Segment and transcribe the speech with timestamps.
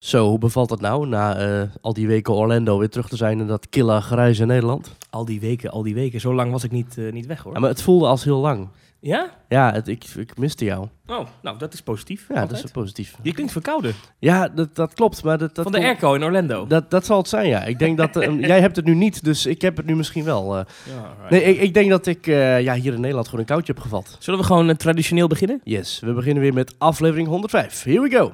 [0.00, 3.40] Zo, hoe bevalt het nou na eh, al die weken Orlando weer terug te zijn
[3.40, 4.96] in dat killa grijze Nederland?
[5.10, 6.20] Al die weken, al die weken.
[6.20, 7.52] Zo lang was ik niet, eh, niet weg hoor.
[7.52, 8.68] Ja, maar het voelde als heel lang.
[9.00, 9.30] Ja?
[9.48, 10.86] Ja, het, ik, ik miste jou.
[11.06, 12.26] Oh, nou dat is positief.
[12.34, 13.14] Ja, dat is positief.
[13.22, 13.94] Je klinkt verkouden.
[14.18, 15.22] Ja, dat, dat klopt.
[15.24, 16.66] Maar dat, dat Van de komt- airco in Orlando.
[16.66, 17.64] Dat, dat zal het zijn, ja.
[17.64, 18.16] Ik denk dat...
[18.16, 20.56] eh, jij hebt het nu niet, dus ik heb het nu misschien wel.
[20.56, 20.64] Ja,
[20.96, 21.30] alright.
[21.30, 24.16] nee, ik, ik denk dat ik ja, hier in Nederland gewoon een koudje heb gevat.
[24.18, 25.60] Zullen we gewoon traditioneel beginnen?
[25.64, 27.82] Yes, we beginnen weer met aflevering 105.
[27.82, 28.32] Here we go.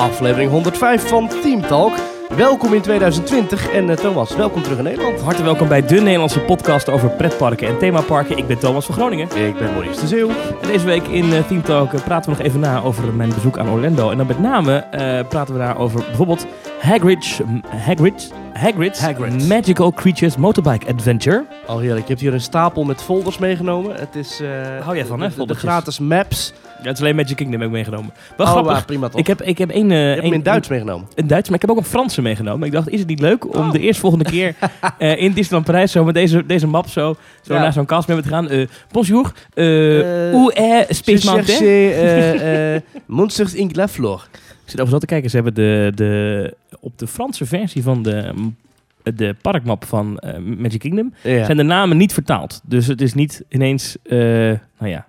[0.00, 1.92] Aflevering 105 van Team Talk.
[2.36, 5.14] Welkom in 2020 en eh, Thomas, welkom terug in Nederland.
[5.20, 8.36] Hartelijk welkom bij de Nederlandse podcast over pretparken en themaparken.
[8.36, 9.28] Ik ben Thomas van Groningen.
[9.36, 10.28] Ik ben Maurice de Zeeuw.
[10.62, 13.28] En deze week in eh, Team Talk eh, praten we nog even na over mijn
[13.34, 14.10] bezoek aan Orlando.
[14.10, 14.84] En dan met name
[15.28, 16.46] praten we daar over bijvoorbeeld
[16.80, 19.48] Hagrid's, Hagrid, Hagrid's, Hagrid.
[19.48, 21.44] Magical Creatures Motorbike Adventure.
[21.66, 23.94] Al heerlijk, je hebt hier een stapel met folders meegenomen.
[23.96, 24.40] Het is...
[24.82, 26.52] Hou jij van, de- hè, de- gratis maps.
[26.82, 28.12] Ja, het is alleen Magic Kingdom heb ik meegenomen.
[28.36, 28.84] Wel oh, grappig.
[28.84, 29.20] prima toch.
[29.20, 29.90] Ik heb, ik heb één...
[29.90, 31.06] eh, je hebt hem één- in Duits meegenomen.
[31.14, 32.66] Een Duits, maar ik heb ook een Franse meegenomen.
[32.66, 33.72] Ik dacht, is het niet leuk om Oh.
[33.72, 34.54] de eerstvolgende keer
[34.98, 37.60] eh, in Disneyland Parijs zo met deze, deze map zo, zo Ja.
[37.60, 38.48] naar zo'n kast mee te gaan.
[38.48, 41.62] Eh, bonjour, uh, Eh, où est Space Mountain?
[41.62, 43.76] eh, eh, Monsters Inc.
[43.76, 44.28] La Flor.
[44.32, 45.30] Ik zit over zo te kijken.
[45.30, 48.32] Ze hebben de, de, op de Franse versie van de,
[49.14, 51.44] de parkmap van eh, Magic Kingdom Ja.
[51.44, 52.60] zijn de namen niet vertaald.
[52.64, 54.58] Dus het is niet ineens, eh, nou
[54.90, 55.06] ja,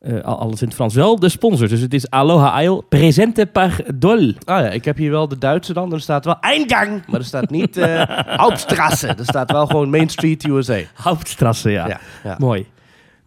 [0.00, 0.94] eh, al- alles in het Frans.
[0.94, 1.68] Wel de sponsor.
[1.68, 4.32] Dus het is Aloha Isle, presente par Dol.
[4.44, 5.92] Ah ja, ik heb hier wel de Duitse dan.
[5.92, 8.02] Er staat wel Eingang, maar er staat niet eh
[8.42, 9.06] Hauptstrasse.
[9.08, 10.78] Er staat wel gewoon Main Street USA.
[10.94, 11.88] Hauptstrasse, ja.
[11.88, 12.36] Ja, ja.
[12.38, 12.66] Mooi.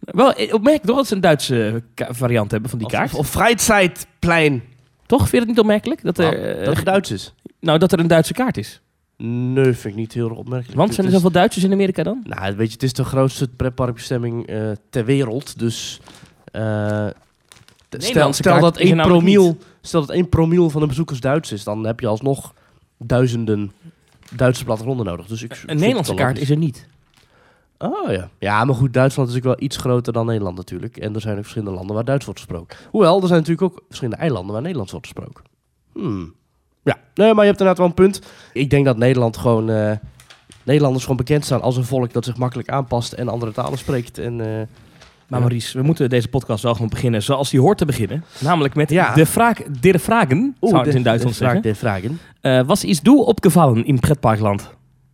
[0.00, 3.12] Wel, eh, opmerkelijk toch dat ze een Duitse variant hebben van die kaart.
[3.12, 4.62] of, of Freizeitplein.
[5.06, 5.18] toch?
[5.20, 6.02] Vind je het niet opmerkelijk?
[6.02, 7.34] Dat er, Nou, eh, dat het Duits is.
[7.60, 8.80] nou, dat er een Duitse kaart is.
[9.16, 10.78] Nee, vind ik niet heel opmerkelijk.
[10.78, 12.22] Want zijn er zoveel Duitsers in Amerika dan?
[12.24, 14.48] Nou, weet je, het is de grootste pretparkbestemming
[14.90, 15.58] ter wereld.
[15.58, 16.00] Dus
[16.50, 17.12] stel,
[17.88, 21.20] Nederlandse stel, kaart dat is 1 namelijk promiel, stel dat 1 promiel van de bezoekers
[21.20, 22.54] Duits is, dan heb je alsnog
[22.98, 23.72] duizenden
[24.34, 25.26] Duitse plattegronden nodig.
[25.26, 26.88] Dus ik Een Nederlandse kaart is er niet.
[27.78, 28.28] Oh ja.
[28.38, 30.96] Ja, maar goed, Duitsland is natuurlijk wel iets groter dan Nederland natuurlijk.
[30.96, 32.76] En er zijn ook verschillende landen waar Duits wordt gesproken.
[32.90, 35.44] Hoewel, er zijn natuurlijk ook verschillende eilanden waar Nederlands wordt gesproken.
[35.92, 36.34] Hmm.
[36.82, 38.20] Ja, nee, maar je hebt inderdaad wel een punt.
[38.52, 39.70] Ik denk dat Nederland gewoon...
[39.70, 39.92] eh,
[40.62, 44.18] Nederlanders gewoon bekend staan als een volk dat zich makkelijk aanpast en andere talen spreekt.
[44.18, 44.66] En, eh,
[45.30, 45.40] Maar.
[45.40, 48.24] Maurice, we moeten deze podcast wel gewoon beginnen zoals die hoort te beginnen.
[48.40, 49.14] Namelijk met Ja.
[49.14, 52.18] de vraag, de vragen, oeh, zou het de- in Duitsland de vraag der vragen.
[52.40, 54.70] Eh was is du opgevallen in pretparkland?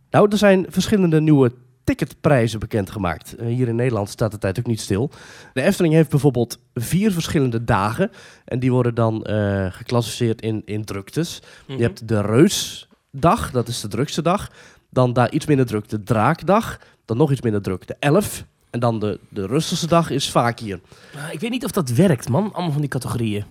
[0.09, 1.51] Nou, er zijn verschillende nieuwe
[1.83, 3.35] ticketprijzen bekendgemaakt.
[3.35, 5.11] Eh, hier in Nederland staat de tijd ook niet stil.
[5.53, 8.11] De Efteling heeft bijvoorbeeld vier verschillende dagen.
[8.45, 11.41] En die worden dan eh, geclassificeerd in, in druktes.
[11.67, 11.77] Mhm.
[11.77, 14.51] Je hebt de Reusdag, dat is de drukste dag.
[14.89, 16.79] Dan daar iets minder druk de Draakdag.
[17.05, 18.45] Dan nog iets minder druk de Elf.
[18.77, 20.79] En dan de, de rustigste dag is vaak hier.
[21.15, 22.53] Ah, ik weet niet of dat werkt, man.
[22.53, 23.43] Allemaal van die categorieën.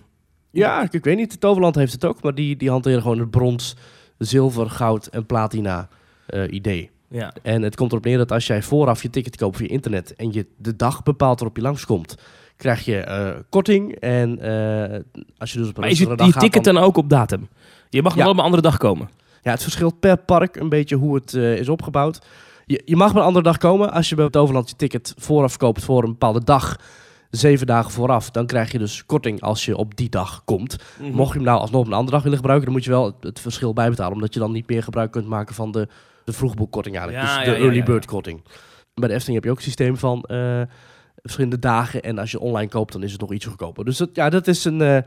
[0.51, 1.39] Ja, ik, ik weet niet.
[1.39, 2.21] Toverland heeft het ook.
[2.23, 3.75] Maar die, die hanteren gewoon het brons,
[4.17, 5.87] zilver, goud en platina
[6.25, 6.89] eh, idee.
[7.09, 7.33] Ja.
[7.41, 10.33] En het komt erop neer dat als jij vooraf je ticket koopt via internet en
[10.33, 12.15] je de dag bepaalt waarop je langskomt,
[12.55, 13.95] krijg je eh, korting.
[13.95, 14.99] En eh,
[15.37, 16.97] als je dus op een Maar is je, dag je gaat, ticket dan- dan ook
[16.97, 17.47] op datum?
[17.89, 18.23] Je mag nog Ja.
[18.23, 19.09] wel op een andere dag komen.
[19.41, 22.19] Ja, het verschilt per park een beetje hoe het is opgebouwd.
[22.67, 23.91] Je, je mag maar een andere dag komen.
[23.91, 26.79] Als je bij het Overland je ticket vooraf koopt voor een bepaalde dag,
[27.29, 30.75] zeven dagen vooraf, dan krijg je dus korting als je op die dag komt.
[30.99, 31.11] Mhm.
[31.11, 33.17] Mocht je hem nou alsnog op een andere dag willen gebruiken, dan moet je wel
[33.19, 34.13] het, verschil bijbetalen.
[34.13, 35.87] Omdat je dan niet meer gebruik kunt maken van de,
[36.23, 37.27] de vroegboekkorting eigenlijk.
[37.27, 38.43] Ja, dus ja, de ja, early bird korting.
[38.93, 40.61] Bij de Efteling heb je ook een systeem van eh,
[41.21, 42.01] verschillende dagen.
[42.01, 43.85] En als je online koopt, dan is het nog iets goedkoper.
[43.85, 44.81] Dus dat, ja, dat is een...
[44.81, 44.97] eh,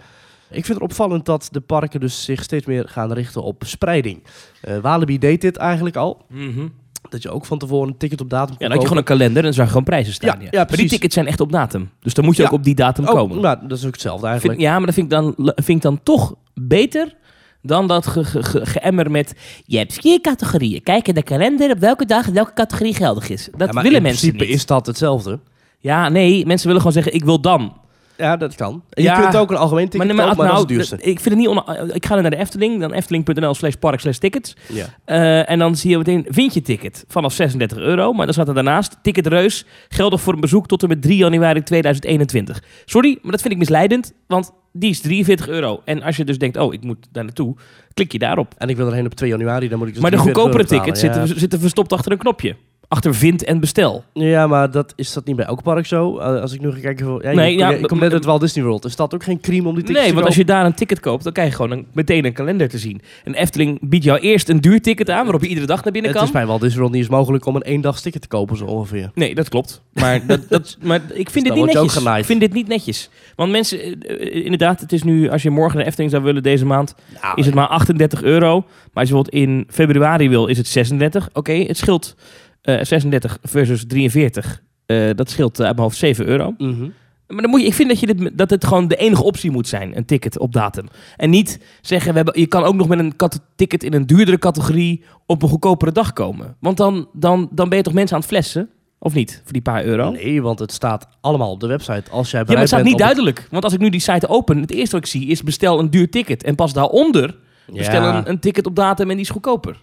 [0.50, 4.22] ik vind het opvallend dat de parken dus zich steeds meer gaan richten op spreiding.
[4.60, 6.24] Eh Walibi deed dit eigenlijk al.
[6.28, 6.66] Mhm.
[7.08, 9.04] Dat je ook van tevoren een ticket op datum Ja, dan had je gewoon een
[9.08, 10.28] kalender en dan zag gewoon prijzen staan.
[10.38, 11.90] Ja, Ja, ja, maar die tickets zijn echt op datum.
[12.00, 12.48] Dus dan moet je Ja.
[12.48, 13.40] ook op die datum Oh, komen.
[13.40, 14.60] nou, dat is ook hetzelfde Vind, eigenlijk.
[14.60, 17.16] ja, maar dat vind ik dan, vind ik dan toch beter
[17.62, 19.34] dan dat ge, ge, ge- geëmmer met...
[19.64, 20.82] Je hebt vier categorieën.
[20.82, 23.48] Kijk in de kalender op welke dag welke categorie geldig is.
[23.56, 24.54] Dat Ja, maar willen in mensen principe niet.
[24.60, 25.38] is dat hetzelfde.
[25.78, 27.76] Ja, nee, mensen willen gewoon zeggen, ik wil dan.
[28.20, 28.82] Ja, dat kan.
[28.90, 30.88] En Ja, je kunt ook een algemeen ticket maar, kopen, maar nou, dat is het
[30.90, 31.10] duurste.
[31.10, 34.00] Ik vind het niet on- Ik ga dan naar de Efteling, dan efteling.nl slash park
[34.00, 34.56] slash tickets.
[34.68, 34.86] Ja.
[35.04, 38.12] Eh, en dan zie je meteen, vind je ticket vanaf 36 euro.
[38.12, 41.16] Maar dan staat er daarnaast, ticket reus, geldig voor een bezoek tot en met 3
[41.16, 42.62] januari 2021.
[42.84, 45.80] Sorry, maar dat vind ik misleidend, want die is 43 euro.
[45.84, 47.56] En als je dus denkt, oh, ik moet daar naartoe,
[47.94, 48.54] klik je daarop.
[48.58, 50.82] En ik wil erheen op 2 januari, dan moet ik dus maar de 43 goedkopere
[50.82, 51.12] tickets Ja.
[51.14, 52.56] zitten, zitten verstopt achter een knopje.
[52.90, 54.04] Achter vind en bestel.
[54.12, 56.18] Ja, maar dat, is dat niet bij elk park zo?
[56.18, 57.06] Uh, als ik nu ga kijken...
[57.06, 58.84] Voor, ja, Nee, je, ja, ik kom net uit Walt Disney World.
[58.84, 60.74] Is dat ook geen crime om die tickets Nee, te want als je daar een
[60.74, 63.00] ticket koopt, dan krijg je gewoon een, meteen een kalender te zien.
[63.24, 66.10] En Efteling biedt jou eerst een duur ticket aan, waarop je iedere dag naar binnen
[66.10, 66.28] Het kan.
[66.28, 68.64] is bij Walt Disney World niet eens mogelijk om een eendags ticket te kopen, zo
[68.64, 69.10] ongeveer.
[69.14, 69.82] Nee, dat klopt.
[69.92, 72.18] Maar, dat, dat, maar ik vind dit dan niet netjes.
[72.18, 73.10] Ik vind dit niet netjes.
[73.36, 76.42] Want mensen, eh, eh, inderdaad, het is nu, als je morgen naar Efteling zou willen
[76.42, 78.60] deze maand, Nou, is het maar 38 euro.
[78.60, 81.28] Maar als je bijvoorbeeld in februari wil, is het 36.
[81.32, 84.62] Oké, het scheelt eh, 36 versus 43.
[84.86, 86.54] Eh, dat scheelt eh, uit mijn hoofd 7 euro.
[86.58, 86.88] mhm.
[87.26, 89.50] Maar dan moet je, ik vind dat, je dit, dat het gewoon de enige optie
[89.50, 90.88] moet zijn, een ticket op datum.
[91.16, 93.14] En niet zeggen, we hebben, je kan ook nog met een
[93.56, 96.56] ticket in een duurdere categorie op een goedkopere dag komen.
[96.60, 98.68] Want dan, dan, dan ben je toch mensen aan het flessen?
[98.98, 99.40] Of niet?
[99.44, 100.10] Voor die paar euro?
[100.10, 102.10] Nee, want het staat allemaal op de website.
[102.10, 103.46] Als jij Ja, maar het staat niet duidelijk.
[103.50, 105.90] Want als ik nu die site open, het eerste wat ik zie is bestel een
[105.90, 106.42] duur ticket.
[106.42, 107.36] En pas daaronder
[107.72, 109.76] bestel een ticket op datum en die is goedkoper.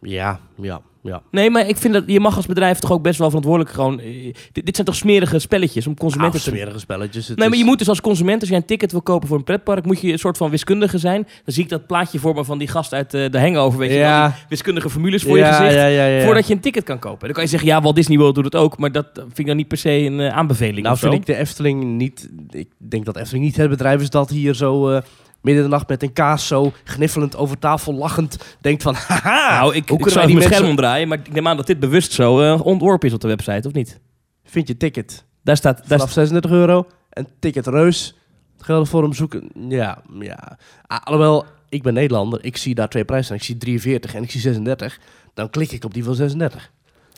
[0.00, 1.22] ja, ja, ja.
[1.30, 4.00] Nee, maar ik vind dat je mag als bedrijf toch ook best wel verantwoordelijk gewoon...
[4.00, 6.50] eh, dit, dit zijn toch smerige spelletjes om consumenten Ah, te...
[6.50, 7.28] smerige spelletjes.
[7.28, 9.28] Het Nee, maar is- je moet dus als consument, als jij een ticket wil kopen
[9.28, 11.22] voor een pretpark, moet je een soort van wiskundige zijn.
[11.22, 13.90] Dan zie ik dat plaatje voor me van die gast uit eh, de Hangover, weet
[13.90, 14.26] je wel, Ja.
[14.28, 15.74] die wiskundige formules voor je gezicht.
[15.74, 16.24] Ja, ja, ja.
[16.24, 17.20] Voordat je een ticket kan kopen.
[17.26, 19.46] Dan kan je zeggen, ja, Walt Disney World doet het ook, maar dat vind ik
[19.46, 21.08] dan niet per se een eh, aanbeveling Nou of zo.
[21.10, 22.28] vind ik de Efteling niet...
[22.50, 24.88] Ik denk dat Efteling niet het bedrijf is dat hier zo...
[24.90, 25.00] eh,
[25.48, 28.94] midden in de nacht met een kaas zo gniffelend over tafel lachend denkt van...
[28.94, 31.56] Haha, nou, ik, hoe ik kunnen zou wij die scherm omdraaien, maar ik neem aan
[31.56, 34.00] dat dit bewust zo eh, ontworpen is op de website, of niet?
[34.44, 35.76] Vind je ticket Daar staat...
[35.76, 38.14] Daar vanaf 36 euro en ticket reus.
[38.58, 39.50] Geldig voor hem zoeken.
[39.68, 40.58] Ja, ja.
[40.86, 42.44] Ah, alhoewel, ik ben Nederlander.
[42.44, 43.34] Ik zie daar twee prijzen.
[43.34, 44.98] Ik zie 43 en ik zie 36.
[45.34, 46.70] Dan klik ik op die van 36.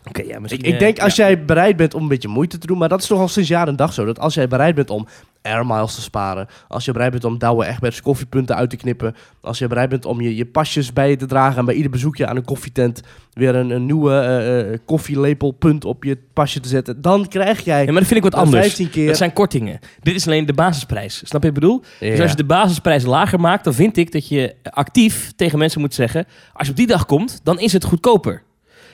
[0.09, 0.62] Oké, ja, Ik, misschien...
[0.62, 1.25] ik eh, denk als ja.
[1.25, 3.49] jij bereid bent om een beetje moeite te doen, maar dat is toch al sinds
[3.49, 4.05] jaar en dag zo.
[4.05, 5.06] Dat als jij bereid bent om
[5.42, 9.14] air miles te sparen, als je bereid bent om Douwe Egberts koffiepunten uit te knippen,
[9.40, 11.90] als je bereid bent om je, je pasjes bij je te dragen en bij ieder
[11.90, 13.02] bezoekje aan een koffietent
[13.32, 17.84] weer een, een nieuwe eh, koffielepelpunt op je pasje te zetten, dan krijg jij Ja,
[17.84, 18.62] maar dat vind ik wat anders.
[18.66, 19.06] 15 keer...
[19.06, 19.78] Dat zijn kortingen.
[20.02, 21.16] Dit is alleen de basisprijs.
[21.16, 21.82] Snap je wat ik bedoel?
[22.00, 22.10] Ja.
[22.10, 25.81] Dus als je de basisprijs lager maakt, dan vind ik dat je actief tegen mensen
[25.81, 28.42] moet zeggen: als je op die dag komt, dan is het goedkoper.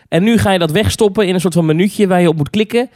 [0.08, 2.50] En nu ga je dat wegstoppen in een soort van minuutje waar je op moet
[2.50, 2.90] klikken.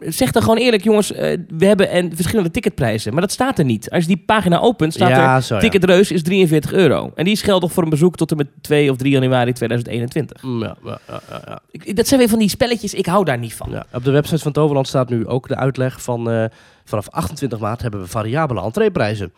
[0.00, 3.12] Zeg dan gewoon eerlijk, jongens, eh, we hebben en verschillende ticketprijzen.
[3.12, 3.90] Maar dat staat er niet.
[3.90, 5.60] Als je die pagina opent, staat ja, er zo, ja.
[5.60, 7.12] ticketreus is 43 euro.
[7.14, 10.42] En die is geldig voor een bezoek tot en met 2 of 3 januari 2021.
[10.42, 11.60] Mm, Ja, ja.
[11.70, 13.70] Ik- Dat zijn weer van die spelletjes, ik hou daar niet van.
[13.70, 16.44] Ja, op de website van Toverland staat nu ook de uitleg van eh,
[16.84, 19.32] vanaf 28 maart hebben we variabele entreeprijzen.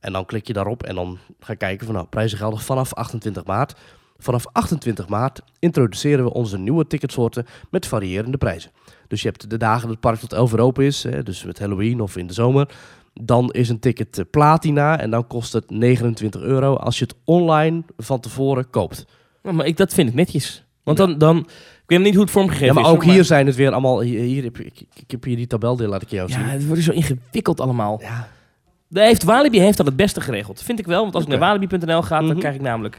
[0.00, 2.94] En dan klik je daarop en dan ga je kijken van nou, prijzen geldig vanaf
[2.94, 3.74] 28 maart.
[4.24, 8.70] Vanaf 28 maart introduceren we onze nieuwe ticketsoorten met variërende prijzen.
[9.08, 11.44] Dus je hebt de dagen dat het park tot 11 uur open is, hè, dus
[11.44, 12.68] met Halloween of in de zomer.
[13.20, 17.14] Dan is een ticket eh, platina en dan kost het 29 euro als je het
[17.24, 19.06] online van tevoren koopt.
[19.42, 20.64] Ja, maar ik, dat vind ik netjes.
[20.82, 21.46] Want dan, dan, ik
[21.86, 22.88] weet niet hoe het vormgegeven Ja, maar is.
[22.90, 24.00] ook hoor, hier zijn het weer allemaal.
[24.00, 26.40] Hier, hier heb ik, heb hier die tabeldeel, laat ik jou zien.
[26.40, 27.98] Ja, het wordt zo ingewikkeld allemaal.
[28.02, 28.28] Ja,
[28.88, 30.62] Daar heeft Walibi heeft dat het beste geregeld.
[30.62, 31.02] Vind ik wel.
[31.02, 32.38] Want als ik naar walibi.nl ga, dan Mhm.
[32.38, 32.98] krijg ik namelijk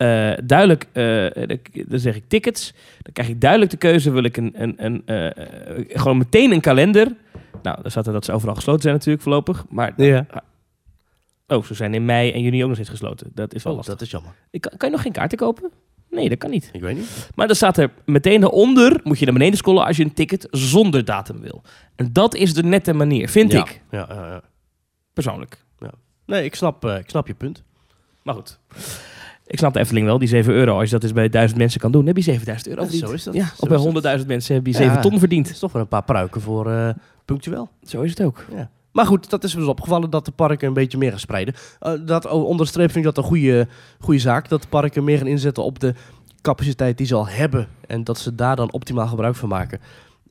[0.00, 0.86] eh, duidelijk...
[0.92, 1.58] eh, dan,
[1.88, 2.72] dan zeg ik tickets.
[3.02, 4.10] Dan krijg ik duidelijk de keuze.
[4.10, 7.06] Wil ik een, een, een, eh, gewoon meteen een kalender.
[7.62, 9.64] Nou, daar staat er dat ze overal gesloten zijn natuurlijk voorlopig.
[9.70, 10.26] Maar, ja.
[11.46, 13.30] oh, ze zijn in mei en juni ook nog steeds gesloten.
[13.34, 13.96] Dat is wel Oh, lastig.
[13.98, 14.32] dat is jammer.
[14.50, 15.70] Ik, kan, kan je nog geen kaarten kopen?
[16.10, 16.70] Nee, dat kan niet.
[16.72, 17.30] Ik weet niet.
[17.34, 20.46] Maar dan staat er meteen daaronder, moet je naar beneden scrollen als je een ticket
[20.50, 21.62] zonder datum wil.
[21.96, 23.60] En dat is de nette manier, vind Ja.
[23.60, 24.42] ik, Ja, ja, ja.
[25.12, 25.64] persoonlijk.
[26.26, 27.62] Nee, ik snap, ik snap je punt.
[28.22, 28.58] Maar goed.
[29.50, 30.74] Ik snap de Efteling wel, die 7 euro.
[30.78, 33.08] Als je dat eens bij 1000 mensen kan doen, heb je 7000 euro verdiend.
[33.08, 33.34] zo is dat.
[33.34, 33.78] Ja, Zo of bij
[34.12, 34.78] is 100.000 mensen heb je Ja.
[34.78, 35.50] 7 ton verdiend.
[35.50, 36.88] is toch wel een paar pruiken voor eh,
[37.24, 37.68] punctueel.
[37.82, 38.44] Zo is het ook.
[38.54, 38.70] Ja.
[38.92, 41.54] Maar goed, dat is dus opgevallen dat de parken een beetje meer gaan spreiden.
[41.80, 43.68] Eh, dat onderstreep vind ik dat een goede,
[44.00, 44.48] goede zaak.
[44.48, 45.94] Dat de parken meer gaan inzetten op de
[46.42, 47.68] capaciteit die ze al hebben.
[47.86, 49.80] En dat ze daar dan optimaal gebruik van maken.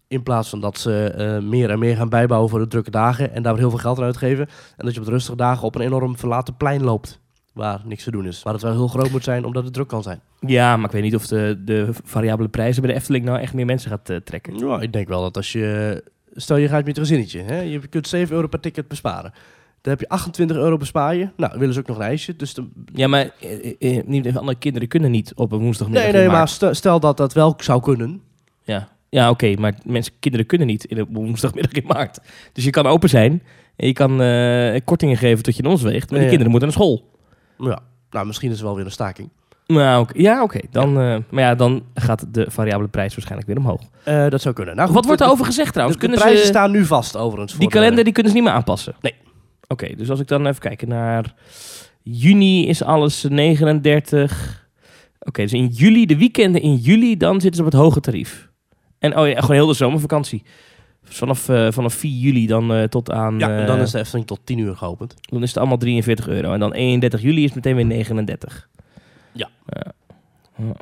[0.07, 3.33] In plaats van dat ze eh, meer en meer gaan bijbouwen voor de drukke dagen.
[3.33, 4.47] En daar heel veel geld aan uitgeven.
[4.77, 7.19] En dat je op de rustige dagen op een enorm verlaten plein loopt.
[7.59, 8.43] Waar niks te doen is.
[8.43, 10.19] Waar het wel heel groot moet zijn omdat het druk kan zijn.
[10.39, 13.53] Ja, maar ik weet niet of de, de variabele prijzen bij de Efteling nou echt
[13.53, 14.57] meer mensen gaat eh, trekken.
[14.57, 16.03] Ja, ik denk wel dat als je...
[16.33, 17.41] Stel je gaat met je gezinnetje.
[17.41, 17.59] Hè?
[17.59, 19.33] Je kunt 7 euro per ticket besparen.
[19.81, 21.29] Dan heb je 28 euro bespaar je.
[21.35, 22.35] Nou, willen ze ook nog een ijsje.
[22.35, 22.69] Dus dan...
[22.93, 26.47] Ja, maar eh, eh, niet, andere kinderen kunnen niet op een woensdagmiddag Nee, nee, maar
[26.47, 28.21] stel, stel dat dat wel zou kunnen.
[28.63, 32.19] Ja, ja oké, maar mensen, kinderen kunnen niet in een woensdagmiddag in maart.
[32.53, 33.43] Dus je kan open zijn
[33.75, 36.35] en je kan eh, kortingen geven tot je in ons weegt, maar die Ja.
[36.35, 37.17] kinderen moeten naar school.
[37.59, 39.29] Ja, nou, misschien is er wel weer een staking.
[39.67, 40.59] Nou, ja, oké.
[40.71, 43.81] Dan, eh, maar ja, dan gaat de variabele prijs waarschijnlijk weer omhoog.
[44.03, 44.75] Eh, dat zou kunnen.
[44.75, 45.99] Nou, goed, Wat wordt er de- over gezegd De, trouwens?
[45.99, 47.53] de Kunnen prijzen ze, staan nu vast overigens.
[47.57, 48.95] die de- kalender die kunnen ze niet meer aanpassen?
[49.01, 49.13] Nee.
[49.67, 51.33] Oké, dus als ik dan even kijken naar
[52.03, 54.67] juni is alles 39.
[55.19, 58.49] Oké, dus in juli, de weekenden in juli, dan zitten ze op het hoge tarief.
[58.99, 60.43] En oh ja, gewoon heel de zomervakantie.
[61.09, 63.39] Vanaf, eh, vanaf 4 juli dan eh, tot aan...
[63.39, 65.15] Ja, en eh, dan is de Efteling tot 10 uur geopend.
[65.21, 66.53] dan is het allemaal 43 euro.
[66.53, 68.69] En dan 31 juli is meteen weer 39.
[69.31, 69.49] Ja.
[69.65, 69.91] Ja.
[70.55, 70.73] Ja.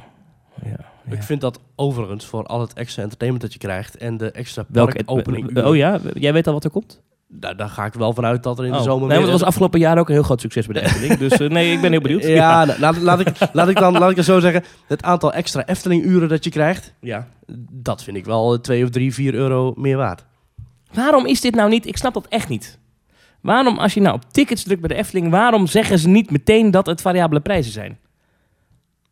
[0.64, 1.14] Ja.
[1.16, 4.66] Ik vind dat overigens voor al het extra entertainment dat je krijgt en de extra
[4.68, 5.64] Welke parkopening.
[5.64, 7.02] Oh ja, jij weet al wat er komt?
[7.30, 8.84] Daar, daar ga ik wel vanuit dat er in de Oh.
[8.84, 11.18] zomer nee, want het was afgelopen jaar ook een heel groot succes bij de Efteling.
[11.20, 12.24] dus eh, nee, ik ben heel benieuwd.
[12.24, 14.64] Ja, nou, laat, laat, ik, laat, ik dan, laat ik het zo zeggen.
[14.88, 17.28] Het aantal extra Efteling-uren dat je krijgt, ja.
[17.72, 20.26] dat vind ik wel 2 of 3, 4 euro meer waard.
[20.94, 21.86] Waarom is dit nou niet?
[21.86, 22.80] Ik snap dat echt niet.
[23.42, 26.72] Waarom, als je nou op tickets drukt bij de Efteling, waarom zeggen ze niet meteen
[26.72, 27.98] dat het variabele prijzen zijn?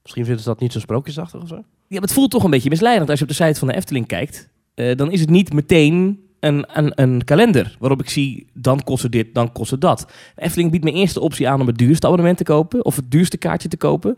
[0.01, 1.55] Misschien vinden ze dat niet zo sprookjesachtig of zo.
[1.55, 3.75] Ja, maar het voelt toch een beetje misleidend als je op de site van de
[3.75, 4.49] Efteling kijkt.
[4.73, 9.03] Eh, dan is het niet meteen een, een, een kalender waarop ik zie, dan kost
[9.03, 9.99] het dit, dan kost het dat.
[10.35, 12.95] De Efteling biedt me eerst de optie aan om het duurste abonnement te kopen of
[12.95, 14.15] het duurste kaartje te kopen.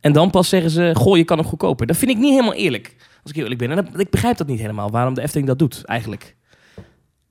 [0.00, 1.86] En dan pas zeggen ze, goh, je kan hem goedkoper.
[1.86, 3.70] Dat vind ik niet helemaal eerlijk, als ik heel eerlijk ben.
[3.70, 6.36] En dat- ik begrijp dat niet helemaal, waarom de Efteling dat doet eigenlijk.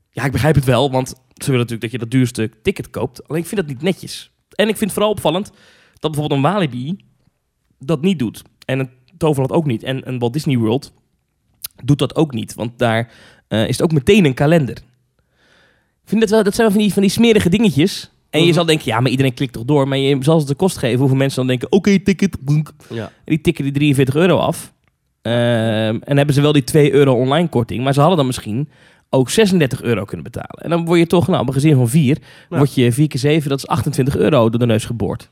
[0.09, 1.15] Ja, ik begrijp het wel, want ze
[1.51, 3.27] willen natuurlijk dat je dat duurste ticket koopt.
[3.27, 4.31] Alleen ik vind dat niet netjes.
[4.49, 5.51] En ik vind het vooral opvallend
[5.99, 6.97] dat bijvoorbeeld een Walibi
[7.79, 8.41] dat niet doet.
[8.65, 9.83] En een Toverland ook niet.
[9.83, 10.93] En een Walt Disney World
[11.83, 12.53] doet dat ook niet.
[12.53, 13.11] Want daar
[13.47, 14.75] eh, is het ook meteen een kalender.
[16.03, 18.09] Ik vind dat wel, dat zijn wel van die, van die smerige dingetjes.
[18.29, 18.55] En je Mhm.
[18.55, 19.87] zal denken, ja, maar iedereen klikt toch door.
[19.87, 22.37] Maar je zal ze de kost geven hoeveel mensen dan denken, oké, ticket.
[22.41, 22.71] boenk.
[22.89, 23.03] Ja.
[23.03, 24.73] En die tikken die 43 euro af.
[25.21, 27.83] Ehm, en hebben ze wel die 2 euro online korting.
[27.83, 28.69] Maar ze hadden dan misschien
[29.09, 30.63] ook 36 euro kunnen betalen.
[30.63, 32.17] En dan word je toch, nou, op een gezin van 4,
[32.49, 32.57] Ja.
[32.57, 35.29] word je 4 keer 7, dat is 28 euro door de neus geboord.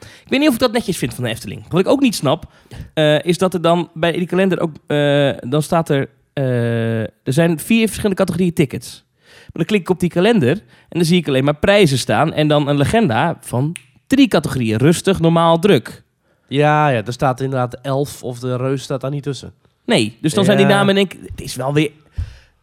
[0.00, 1.64] Ik weet niet of ik dat netjes vind van de Efteling.
[1.68, 2.52] Wat ik ook niet snap,
[2.94, 6.08] eh, is dat er dan bij die kalender ook, eh, dan staat er,
[6.42, 9.04] eh, er zijn vier verschillende categorieën tickets.
[9.24, 10.50] Maar dan klik ik op die kalender
[10.88, 13.76] en dan zie ik alleen maar prijzen staan en dan een legenda van
[14.06, 14.76] drie categorieën.
[14.78, 16.02] Rustig, normaal, druk.
[16.48, 19.52] Ja, ja, er staat inderdaad 11 of de reus staat daar niet tussen.
[19.84, 21.90] Nee, dus dan zijn die namen en denk ik, het is wel weer...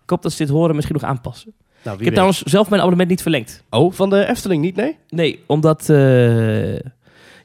[0.03, 1.53] Ik hoop dat ze dit horen misschien nog aanpassen.
[1.84, 3.63] Nou, Ik heb trouwens zelf mijn abonnement niet verlengd.
[3.70, 4.98] Oh, van de Efteling niet, nee?
[5.10, 5.89] Nee, omdat...
[5.89, 6.75] eh,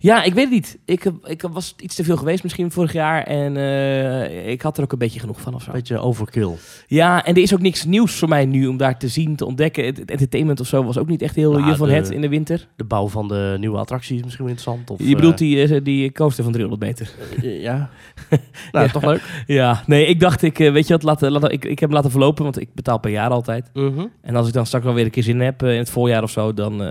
[0.03, 0.79] ja, ik weet het niet.
[0.85, 3.23] Ik, ik was iets te veel geweest misschien vorig jaar.
[3.23, 5.73] En eh, ik had er ook een beetje genoeg van of zo.
[5.73, 6.51] Beetje overkill.
[6.87, 9.45] Ja, en er is ook niks nieuws voor mij nu om daar te zien, te
[9.47, 9.85] ontdekken.
[9.85, 12.11] Het, het entertainment of zo was ook niet echt heel Nou, je van de- het
[12.11, 12.69] in de winter.
[12.77, 14.91] De bouw van de nieuwe attractie is misschien wel interessant.
[14.91, 17.11] Of, Je bedoelt eh, die, eh, die coaster van 300 meter.
[17.69, 17.91] ja.
[18.73, 18.93] nou, Ja.
[18.93, 19.43] toch leuk.
[19.47, 22.43] Ja, nee, ik dacht, ik, weet je wat, laten, ik, ik heb hem laten verlopen,
[22.45, 23.71] want ik betaal per jaar altijd.
[23.75, 24.07] Mhm.
[24.23, 26.31] En als ik dan straks wel weer een keer zin heb in het voorjaar of
[26.31, 26.83] zo, dan,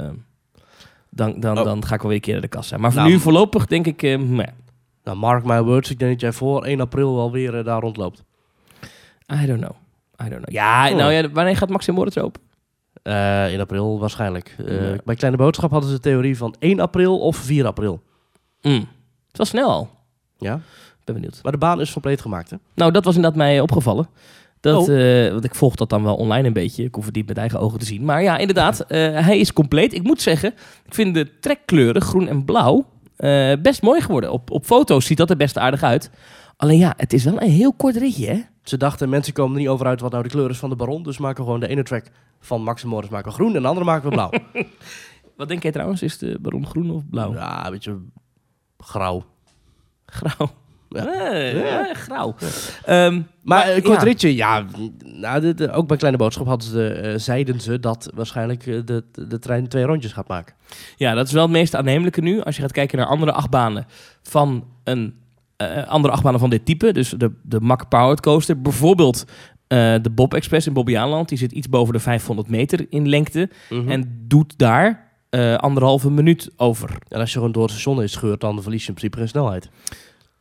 [1.10, 1.64] dan, dan, Oh.
[1.64, 2.78] dan ga ik wel weer een keer naar de kassa.
[2.78, 3.14] Maar voor Nou.
[3.14, 4.48] nu voorlopig denk ik, eh, meh.
[5.04, 5.90] Nou, mark my words.
[5.90, 8.24] Ik denk dat jij voor 1 april wel weer eh, daar rondloopt.
[9.42, 9.76] I don't know.
[10.26, 10.50] I don't know.
[10.54, 10.96] Ja, Oh.
[10.98, 12.42] nou ja, wanneer gaat Maxim Moritz open?
[13.04, 14.56] Eh, in april waarschijnlijk.
[14.66, 14.96] Ja.
[15.06, 18.02] Bij Kleine Boodschap hadden ze de theorie van 1 april of 4 april.
[18.62, 18.88] Mm.
[19.28, 19.90] Het was snel al.
[20.38, 20.60] Ja?
[21.04, 21.40] Ben benieuwd.
[21.44, 22.58] Maar de baan is compleet gemaakt, hè?
[22.76, 24.08] Nou, dat was inderdaad mij opgevallen.
[24.60, 25.26] Dat, Oh.
[25.26, 26.84] eh, want ik volg dat dan wel online een beetje.
[26.84, 28.06] Ik hoef het niet met eigen ogen te zien.
[28.06, 29.94] Maar ja, inderdaad, eh, hij is compleet.
[29.94, 30.54] Ik moet zeggen,
[30.86, 32.86] ik vind de trekkleuren groen en blauw
[33.16, 34.32] eh, best mooi geworden.
[34.32, 36.12] Op, op foto's ziet dat er best aardig uit.
[36.58, 38.42] Alleen ja, het is wel een heel kort ritje, hè?
[38.64, 40.76] Ze dachten, mensen komen er niet over uit wat nou de kleur is van de
[40.76, 41.04] baron.
[41.04, 42.06] Dus maken we gewoon de ene track
[42.40, 44.30] van Max en Morris maken we groen en de andere maken we blauw.
[45.38, 46.02] Wat denk jij trouwens?
[46.02, 47.34] Is de baron groen of blauw?
[47.34, 47.98] ja, een beetje
[48.78, 49.24] grauw.
[50.06, 50.50] Grauw.
[50.90, 51.06] Ja.
[51.32, 51.90] Eh, Ja.
[51.90, 52.36] eh, grauw.
[52.86, 54.04] Ehm, Maar kort ja.
[54.04, 54.66] ritje, ja.
[55.06, 58.80] Nou, de, de- ook bij Kleine Boodschap hadden ze, eh, zeiden ze dat waarschijnlijk eh,
[58.86, 60.56] de, de trein twee rondjes gaat maken.
[60.98, 62.42] Ja, dat is wel het meest aannemelijke nu.
[62.42, 63.86] Als je gaat kijken naar andere achtbanen
[64.24, 65.14] van een
[65.58, 66.92] eh, andere achtbanen van dit type.
[66.94, 68.62] Dus de, de Mack Powered Coaster.
[68.62, 69.26] Bijvoorbeeld
[69.68, 71.30] eh, de Bob Express in Bobbejaanland.
[71.30, 73.50] Die zit iets boven de 500 meter in lengte.
[73.70, 76.90] En, En doet daar eh, anderhalve minuut over.
[77.08, 79.28] en als je gewoon door het station heen scheurt, dan verlies je in principe geen
[79.28, 79.70] snelheid.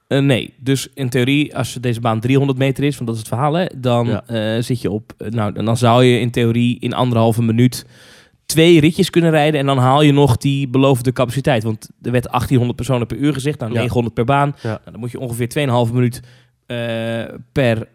[0.09, 3.31] Eh, nee, dus in theorie, als deze baan 300 meter is, want dat is het
[3.31, 4.23] verhaal, hè, dan Ja.
[4.27, 5.13] eh, zit je op.
[5.19, 7.87] eh, nou, dan zou je in theorie in anderhalve minuut
[8.47, 9.61] twee ritjes kunnen rijden.
[9.61, 11.63] En dan haal je nog die beloofde capaciteit.
[11.63, 13.79] Want er werd 1800 personen per uur gezegd, nou Ja.
[13.79, 14.55] 900 per baan.
[14.63, 14.69] Ja.
[14.69, 16.21] Nou, dan moet je ongeveer 2,5 minuut
[16.67, 16.77] eh,
[17.53, 17.89] per,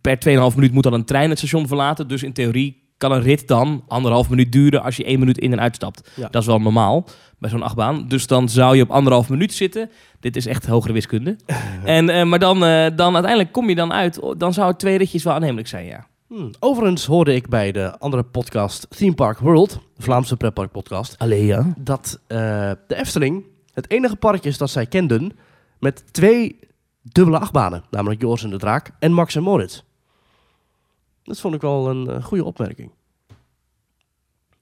[0.00, 0.18] per
[0.50, 2.08] 2,5 minuut moet dan een trein het station verlaten.
[2.08, 5.52] Dus in theorie kan een rit dan anderhalf minuut duren als je één minuut in
[5.52, 6.10] en uitstapt.
[6.14, 6.28] Ja.
[6.28, 7.06] Dat is wel normaal
[7.38, 8.08] bij zo'n achtbaan.
[8.08, 9.90] Dus dan zou je op anderhalf minuut zitten.
[10.20, 11.36] Dit is echt hogere wiskunde.
[11.84, 14.20] en, eh, maar dan, eh, dan uiteindelijk kom je dan uit.
[14.36, 16.06] Dan zou het twee ritjes wel aannemelijk zijn, ja.
[16.28, 16.50] Hmm.
[16.58, 21.46] Overigens hoorde ik bij de andere podcast Theme Park World, de Vlaamse pretpark podcast, Allee,
[21.46, 21.74] ja.
[21.78, 22.38] dat eh,
[22.86, 25.32] de Efteling het enige park is dat zij kenden
[25.78, 26.58] met twee
[27.02, 27.84] dubbele achtbanen.
[27.90, 29.82] Namelijk Joris en de Draak en Max en Moritz.
[31.26, 32.90] Dat vond ik wel een eh, goede opmerking.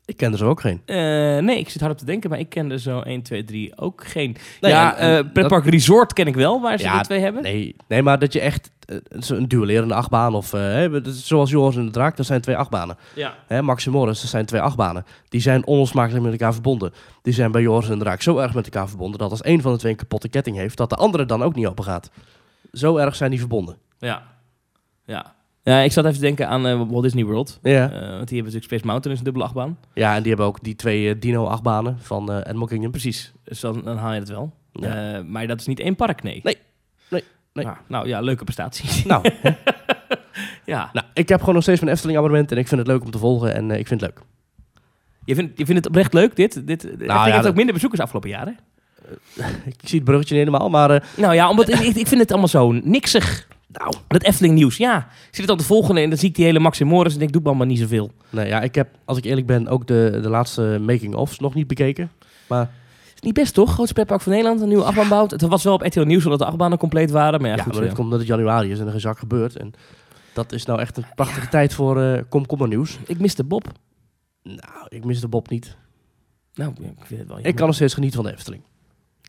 [0.05, 0.83] Ik kende ze ook geen.
[0.85, 0.97] Eh,
[1.39, 3.79] nee, ik zit hard op te denken, maar ik ken er zo 1, 2, 3
[3.79, 4.37] ook geen.
[4.61, 7.43] Nee, ja, en eh, Resort ken ik wel, waar ze Ja, er twee hebben.
[7.43, 8.71] Nee, nee, maar dat je echt
[9.09, 10.35] een duellerende achtbaan.
[10.35, 12.97] Of hè, zoals Joris en de Draak, dat zijn twee achtbanen.
[13.15, 13.35] Ja.
[13.47, 15.05] Hè, Max Morris, dat zijn twee achtbanen.
[15.29, 16.93] Die zijn onlosmakelijk met elkaar verbonden.
[17.23, 19.19] Die zijn bij Joris en de Draak zo erg met elkaar verbonden...
[19.19, 20.77] dat als één van de twee een kapotte ketting heeft...
[20.77, 22.11] dat de andere dan ook niet open gaat.
[22.73, 23.77] Zo erg zijn die verbonden.
[23.99, 24.23] Ja.
[25.05, 25.35] Ja.
[25.65, 27.59] Ja, ik zat even te denken aan eh, Walt Disney World.
[27.63, 29.79] Ja, Eh, want die hebben natuurlijk Space Mountain, is een dubbele achtbaan.
[29.95, 32.91] ja en die hebben ook die twee eh, dino-achtbanen van Animal Kingdom.
[32.91, 33.33] Precies.
[33.45, 34.53] Dus dan, dan haal je het wel.
[34.73, 35.23] Ja.
[35.27, 36.41] Maar dat is niet één park, nee.
[36.43, 36.57] Nee.
[37.11, 37.23] Nee.
[37.53, 37.65] Nee.
[37.65, 39.07] Nou, nou ja, leuke prestatie.
[39.07, 39.31] Nou,
[40.65, 40.91] ja.
[40.93, 42.53] nou, ik heb gewoon nog steeds mijn Efteling abonnement...
[42.53, 44.25] en ik vind het leuk om te volgen en ik vind het leuk.
[45.25, 46.67] Je vindt, je vindt het oprecht leuk, dit?
[46.67, 48.59] dit nou, ja, je hebt dat- ook minder bezoekers afgelopen jaren.
[49.67, 51.05] Ik zie het bruggetje niet helemaal, maar...
[51.17, 53.49] Nou ja, omdat ik, ik vind het allemaal zo niksig.
[53.79, 54.99] Nou, Dat Efteling nieuws, ja.
[54.99, 57.13] Ik zit het al te volgen en dan zie ik die hele Max en Morris
[57.13, 58.11] en denk, doe me allemaal niet zoveel.
[58.31, 61.67] nee, ja, ik heb, als ik eerlijk ben, ook de, de laatste making-ofs nog niet
[61.67, 62.11] bekeken.
[62.47, 62.71] Maar
[63.15, 63.73] Is niet best toch?
[63.73, 65.31] Grootste pretpark van Nederland, een nieuwe achtbaan bouwt.
[65.31, 67.41] Het was wel op RTL Nieuws zodat de achtbanen compleet waren.
[67.41, 67.97] Maar ja, ja, goed, maar dat ja.
[67.97, 69.57] komt omdat het januari is en er geen zak gebeurt.
[69.57, 69.73] En
[70.33, 72.99] dat is nou echt een prachtige tijd voor eh komkommer nieuws.
[73.07, 73.73] Ik miste Bob.
[74.43, 75.77] Nou, ik mis de Bob niet.
[76.55, 78.63] Nou, ja, ik vind het wel Ik kan nog steeds genieten van de Efteling.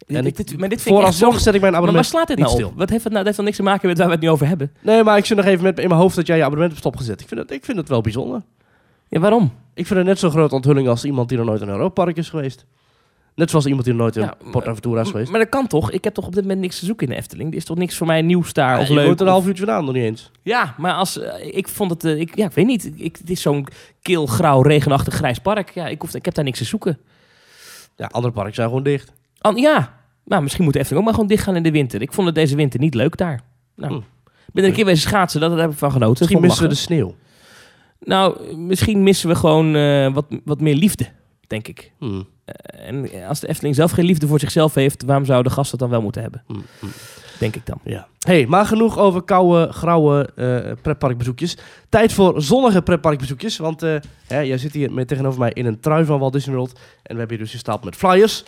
[0.07, 2.45] En ik- dit- maar dit Vooralsnog zet ik mijn Maar waar abonnement slaat dit niet
[2.45, 2.67] nou stil.
[2.69, 2.77] op?
[2.77, 3.25] Wat heeft het nou?
[3.25, 4.71] Dat heeft dan niks te maken met waar we het nu over hebben.
[4.81, 6.85] Nee, maar ik zit nog even met in mijn hoofd dat jij je abonnement hebt
[6.85, 7.21] stopgezet.
[7.21, 8.41] Ik vind het, ik vind het wel bijzonder.
[9.09, 9.53] Ja, waarom?
[9.73, 12.17] Ik vind het net zo'n grote onthulling als iemand die nog nooit in een Europark
[12.17, 12.65] is geweest.
[13.35, 15.31] Net zoals iemand die nog nooit in Ja, Port Aventura is geweest.
[15.31, 15.91] Maar dat kan toch?
[15.91, 17.51] Ik heb toch op dit moment niks te zoeken in de Efteling.
[17.51, 19.15] Er is toch niks voor mij nieuws daar Ja, of je leuk?
[19.19, 20.31] er een half uurtje vandaan, nog niet eens.
[20.41, 22.03] Ja, maar als, eh, ik vond het...
[22.03, 22.91] eh, ik, ja, ik weet niet.
[22.95, 23.67] Ik, het is zo'n
[24.01, 25.69] kil, grauw, regenachtig grijs park.
[25.69, 26.97] Ja, ik, hoef, ik heb daar niks te zoeken.
[27.95, 29.11] Ja, andere parken zijn gewoon dicht.
[29.45, 29.93] An, ja,
[30.25, 32.01] nou, misschien moet de Efteling ook maar gewoon dichtgaan in de winter.
[32.01, 33.41] Ik vond het deze winter niet leuk daar.
[33.75, 33.99] Nou, Hm.
[34.25, 36.17] ik ben er een keer wezen schaatsen, dat, daar heb ik van genoten.
[36.19, 37.15] Misschien missen we de sneeuw.
[37.99, 41.05] Nou, misschien missen we gewoon eh, wat, wat meer liefde,
[41.47, 41.91] denk ik.
[41.99, 45.57] Hm, Eh, en als de Efteling zelf geen liefde voor zichzelf heeft, waarom zouden de
[45.57, 46.43] gasten dat dan wel moeten hebben?
[46.47, 46.85] hm, hm.
[47.39, 47.79] Denk ik dan.
[47.83, 48.07] Ja.
[48.19, 51.57] hey, maar genoeg over koude, grauwe eh pretparkbezoekjes.
[51.89, 53.57] Tijd voor zonnige pretparkbezoekjes.
[53.57, 53.81] Want
[54.27, 56.71] hè, jij zit hier met, tegenover mij in een trui van Walt Disney World.
[57.03, 58.43] En we hebben hier dus gestapeld met flyers.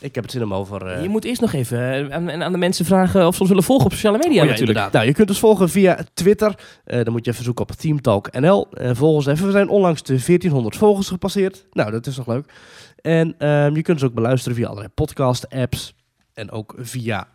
[0.00, 0.86] Ik heb het zin om over...
[0.86, 3.48] eh, Je moet eerst nog even eh, aan, aan de mensen vragen of ze ons
[3.48, 4.68] willen volgen op sociale media Oh ja, natuurlijk.
[4.68, 4.92] inderdaad.
[4.92, 6.54] Nou, je kunt ons volgen via Twitter.
[6.84, 8.66] Eh, dan moet je even zoeken op Team Talk NL.
[8.70, 9.46] Eh, volg ons even.
[9.46, 11.66] We zijn onlangs de 1400 volgers gepasseerd.
[11.72, 12.52] Nou, dat is toch leuk.
[13.02, 15.94] En ehm, je kunt ons ook beluisteren via allerlei podcast-apps.
[16.34, 17.28] En ook via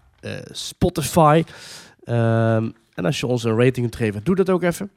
[0.52, 1.44] Spotify.
[2.04, 4.92] Ehm, en als je ons een rating kunt geven, doe dat ook even.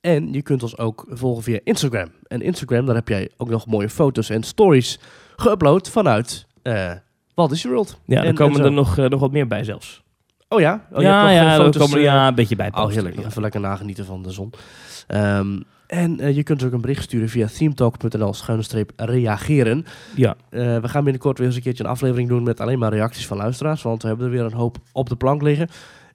[0.00, 2.08] En je kunt ons ook volgen via Instagram.
[2.26, 4.98] En Instagram, daar heb jij ook nog mooie foto's en stories
[5.36, 6.92] geüpload vanuit eh
[7.34, 7.98] Walt Disney World.
[8.04, 10.02] Ja, er En- komen en er nog, eh, nog wat meer bij zelfs.
[10.48, 10.86] Oh ja?
[10.92, 12.70] Oh, ja, ja, foto's, komen eh, ja, een beetje bij.
[12.72, 13.18] Oh, heerlijk.
[13.18, 13.26] ja.
[13.26, 14.52] Even lekker nagenieten van de zon.
[15.06, 19.86] Ehm, en je kunt ook een bericht sturen via themetalk.nl schuine reageren.
[20.14, 20.36] Ja.
[20.50, 23.36] We gaan binnenkort weer eens een keertje een aflevering doen met alleen maar reacties van
[23.36, 23.82] luisteraars.
[23.82, 25.68] Want we hebben er weer een hoop op de plank liggen.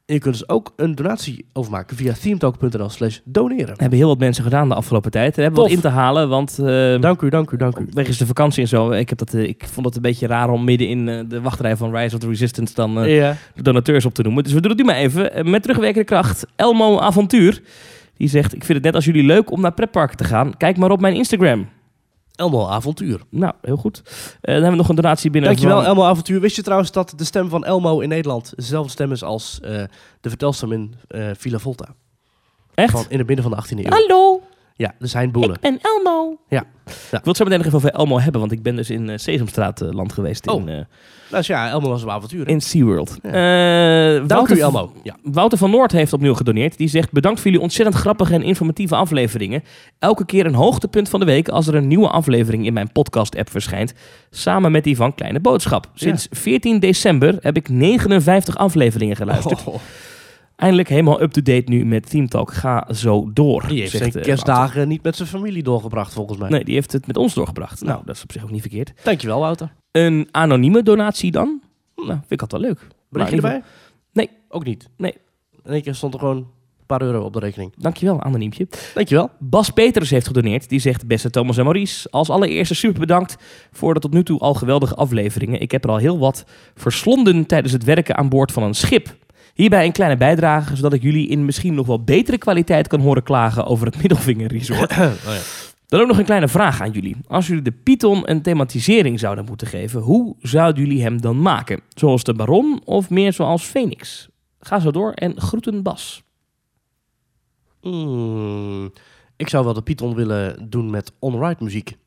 [0.06, 3.74] En je kunt dus ook een donatie overmaken via themetalk.nl slash doneren.
[3.78, 5.36] hebben heel wat mensen gedaan de afgelopen tijd.
[5.36, 5.78] We hebben wat Tof.
[5.78, 7.88] in te halen, want eh Dank u, dank u, dank u.
[7.94, 8.92] wegens de vakantie en zo.
[8.92, 11.42] Ik, heb dat, eh, ik vond het een beetje raar om midden in eh, de
[11.42, 13.36] wachtrij van Rise of the Resistance dan Ja.
[13.56, 14.44] de donateurs op te noemen.
[14.44, 15.50] Dus we doen het nu maar even.
[15.50, 17.62] Met terugwerkende kracht, Elmo Avontuur.
[18.18, 20.58] Die zegt, ik vind het net als jullie leuk om naar pretparken te gaan.
[20.58, 21.68] Kijk maar op mijn Instagram.
[22.42, 23.22] Elmo Avontuur.
[23.30, 24.02] Nou, heel goed.
[24.06, 25.86] Eh, dan hebben we nog een donatie binnen Dankjewel, van...
[25.86, 26.40] Elmo Avontuur.
[26.40, 29.84] Wist je trouwens dat de stem van Elmo in Nederland dezelfde stem is als eh,
[30.22, 31.96] de vertelstem in eh Villa Volta?
[32.74, 32.92] Echt?
[32.92, 33.90] Van in het midden van de 18e eeuw.
[33.90, 34.42] Hallo,
[34.82, 35.54] Ja, de zijn boelen.
[35.56, 36.38] ik ben Elmo.
[36.50, 36.60] Ja.
[36.86, 39.10] Ik wil het zo meteen nog even over Elmo hebben, want ik ben dus in
[39.10, 40.46] eh, Sesamstraat eh, land geweest.
[40.46, 40.70] In, Oh.
[40.70, 40.86] eh,
[41.32, 42.46] Nou ja, Elmo was op avontuur.
[42.46, 42.52] hè?
[42.52, 43.18] in SeaWorld.
[43.24, 43.30] Ja.
[43.30, 44.94] Eh, Dank Wouter- u, Elmo.
[45.04, 45.16] Ja.
[45.24, 46.78] Wouter van Noord heeft opnieuw gedoneerd.
[46.78, 49.64] Die zegt: Bedankt voor jullie ontzettend grappige en informatieve afleveringen.
[50.00, 53.50] Elke keer een hoogtepunt van de week als er een nieuwe aflevering in mijn podcast-app
[53.50, 53.94] verschijnt.
[54.30, 55.90] Samen met die van Kleine Boodschap.
[55.94, 59.64] Sinds 14 december heb ik 59 afleveringen geluisterd.
[59.66, 59.76] Oh,
[60.62, 62.54] Eindelijk helemaal up-to-date nu met Team Talk.
[62.54, 63.68] Ga zo door.
[63.68, 66.50] die heeft zegt, zijn eh, kerstdagen niet met zijn familie doorgebracht, volgens mij.
[66.50, 67.80] Nee, die heeft het met ons doorgebracht.
[67.82, 68.06] Nou, Nou.
[68.06, 68.92] dat is op zich ook niet verkeerd.
[69.04, 69.74] Dankjewel, Wouter.
[69.92, 71.62] Een anonieme donatie dan?
[71.96, 72.88] Nou, vind ik altijd wel leuk.
[73.10, 73.62] Nou, in erbij?
[74.14, 74.30] Nee.
[74.50, 74.90] Ook niet?
[74.98, 75.14] Nee.
[75.64, 77.74] In één keer stond er gewoon een paar euro op de rekening.
[77.78, 78.68] Dankjewel, anoniempje.
[78.94, 79.30] Dankjewel.
[79.40, 80.70] Bas Peters heeft gedoneerd.
[80.70, 83.36] Die zegt, beste Thomas en Maurice, als allereerste super bedankt
[83.72, 85.62] voor de tot nu toe al geweldige afleveringen.
[85.62, 86.46] Ik heb er al heel wat
[86.76, 89.16] verslonden tijdens het werken aan boord van een schip.
[89.54, 93.24] Hierbij een kleine bijdrage, zodat ik jullie in misschien nog wel betere kwaliteit kan horen
[93.24, 94.92] klagen over het Middelvinger Resort.
[94.98, 95.40] oh, ja.
[95.88, 97.16] Dan ook nog een kleine vraag aan jullie.
[97.28, 101.82] Als jullie de Python een thematisering zouden moeten geven, hoe zouden jullie hem dan maken?
[101.90, 104.30] Zoals de Baron of meer zoals Phoenix?
[104.60, 106.24] Ga zo door en groeten Bas.
[107.82, 108.92] Hmm,
[109.38, 111.98] ik zou wel de Python willen doen met on-ride muziek.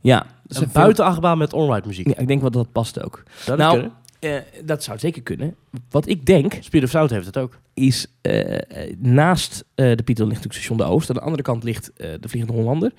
[0.00, 2.06] Ja, Een buitenachtbaan met on-ride muziek.
[2.06, 3.22] Ja, ik denk wel dat dat past ook.
[3.36, 3.96] Zou dat Nou, kunnen?
[4.20, 5.56] Eh, dat zou zeker kunnen.
[5.90, 7.58] Wat ik denk, Speed of Sound heeft het ook.
[7.74, 11.08] is eh, eh, naast eh, de Pieter ligt natuurlijk station De Oost.
[11.08, 12.92] Aan de andere kant ligt de Vliegende Hollander.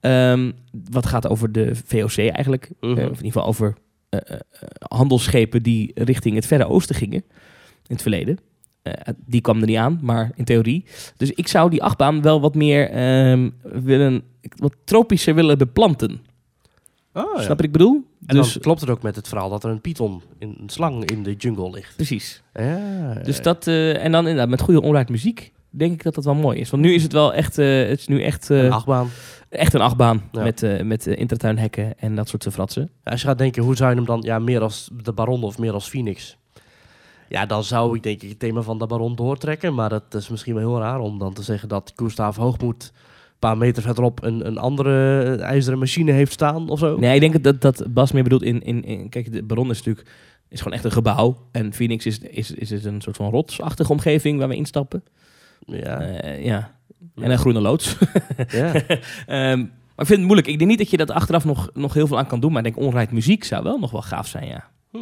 [0.00, 0.52] Ehm,
[0.90, 2.70] wat gaat over de VOC eigenlijk.
[2.80, 2.90] Mhm.
[2.90, 3.74] Of in ieder geval over
[4.78, 7.24] handelsschepen die richting het Verre Oosten gingen.
[7.86, 8.38] In het verleden.
[9.26, 10.84] Die kwam er niet aan, maar in theorie.
[11.16, 14.22] Dus ik zou die achtbaan wel wat meer ehm, willen,
[14.56, 16.20] wat tropischer willen beplanten.
[17.24, 17.30] Oh.
[17.32, 18.04] Snap je wat ik bedoel?
[18.26, 20.68] En dus dan klopt het ook met het verhaal dat er een python, in, een
[20.68, 21.96] slang in de jungle ligt.
[21.96, 22.42] precies.
[22.54, 26.24] Ja, Dus dat, eh, en dan inderdaad met goede onrijd muziek, denk ik dat dat
[26.24, 26.70] wel mooi is.
[26.70, 29.08] Want nu is het wel echt, eh, het is nu echt, eh, een achtbaan.
[29.48, 30.42] echt een achtbaan Ja.
[30.42, 32.90] met, met intertuinhekken en dat soort fratsen.
[33.04, 35.42] Ja, als je gaat denken, hoe zou je hem dan, ja, meer als de Baron
[35.42, 36.36] of meer als Phoenix?
[37.28, 39.74] Ja, dan zou ik denk ik het thema van de Baron doortrekken.
[39.74, 42.92] Maar dat is misschien wel heel raar om dan te zeggen dat Gustav Hoogmoed
[43.38, 46.96] paar meter verderop een, een andere ijzeren machine heeft staan of zo.
[46.98, 49.08] Nee, ik denk dat, dat Bas meer bedoelt in, in, in...
[49.08, 50.06] Kijk, de Baron is natuurlijk
[50.48, 51.48] is gewoon echt een gebouw.
[51.52, 55.02] En Phoenix is, is, is het een soort van rotsachtige omgeving waar we instappen.
[55.66, 56.76] Ja, Eh, ja.
[57.14, 57.96] En een groene loods.
[58.48, 58.72] ja.
[59.26, 60.46] Ehm, maar ik vind het moeilijk.
[60.46, 62.52] Ik denk niet dat je dat achteraf nog, nog heel veel aan kan doen.
[62.52, 64.70] Maar ik denk onrijd muziek zou wel nog wel gaaf zijn, ja.
[64.90, 64.98] Hm.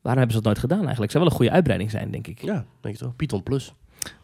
[0.00, 1.12] Waarom hebben ze dat nooit gedaan eigenlijk?
[1.12, 2.42] Zou wel een goede uitbreiding zijn, denk ik.
[2.42, 3.16] ja denk ik toch.
[3.16, 3.74] Python Plus.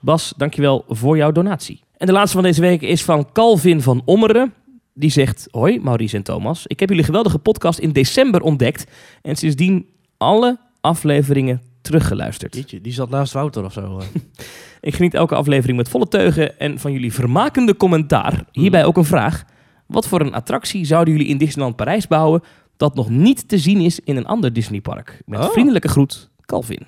[0.01, 1.81] Bas, dankjewel voor jouw donatie.
[1.97, 4.55] En de laatste van deze week is van Calvin van Ommeren.
[4.95, 6.67] Die zegt, hoi Maurice en Thomas.
[6.67, 8.91] Ik heb jullie geweldige podcast in december ontdekt.
[9.23, 9.87] En sindsdien
[10.17, 12.55] alle afleveringen teruggeluisterd.
[12.55, 14.01] Jeetje, die zat naast Wouter of zo.
[14.81, 18.45] Ik geniet elke aflevering met volle teugen en van jullie vermakende commentaar.
[18.53, 19.45] Hierbij ook een vraag.
[19.87, 22.43] Wat voor een attractie zouden jullie in Disneyland Parijs bouwen...
[22.77, 25.23] dat nog niet te zien is in een ander Disneypark?
[25.27, 25.51] Met Oh.
[25.51, 26.87] vriendelijke groet, Calvin.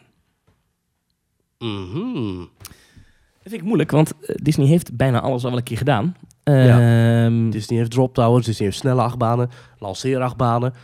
[1.59, 2.45] Mhm.
[3.49, 6.17] Vind ik moeilijk, want eh, Disney heeft bijna alles al wel een keer gedaan.
[6.45, 7.25] Ja.
[7.25, 10.75] Ehm, Disney heeft drop towers, Disney heeft snelle achtbanen, lanceerachtbanen.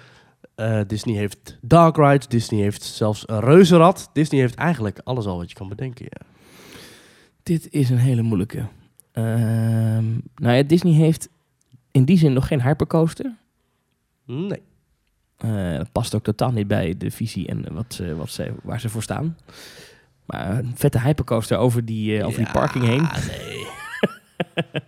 [0.55, 4.11] Eh, Disney heeft dark rides, Disney heeft zelfs een reuzenrad.
[4.13, 6.07] Disney heeft eigenlijk alles al wat je kan bedenken.
[6.09, 6.27] Ja.
[7.43, 8.67] Dit is een hele moeilijke.
[9.13, 11.29] Ehm, nou ja, Disney heeft
[11.91, 13.35] in die zin nog geen hypercoaster.
[14.27, 14.63] Nee.
[15.37, 18.81] Eh, dat past ook totaal niet bij de visie en wat ze, wat ze, waar
[18.81, 19.37] ze voor staan.
[20.27, 23.03] Maar een vette hypercoaster over die, eh, over die parking heen.
[23.29, 23.67] Nee.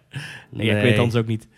[0.51, 1.49] Nee, ik weet het anders ook niet.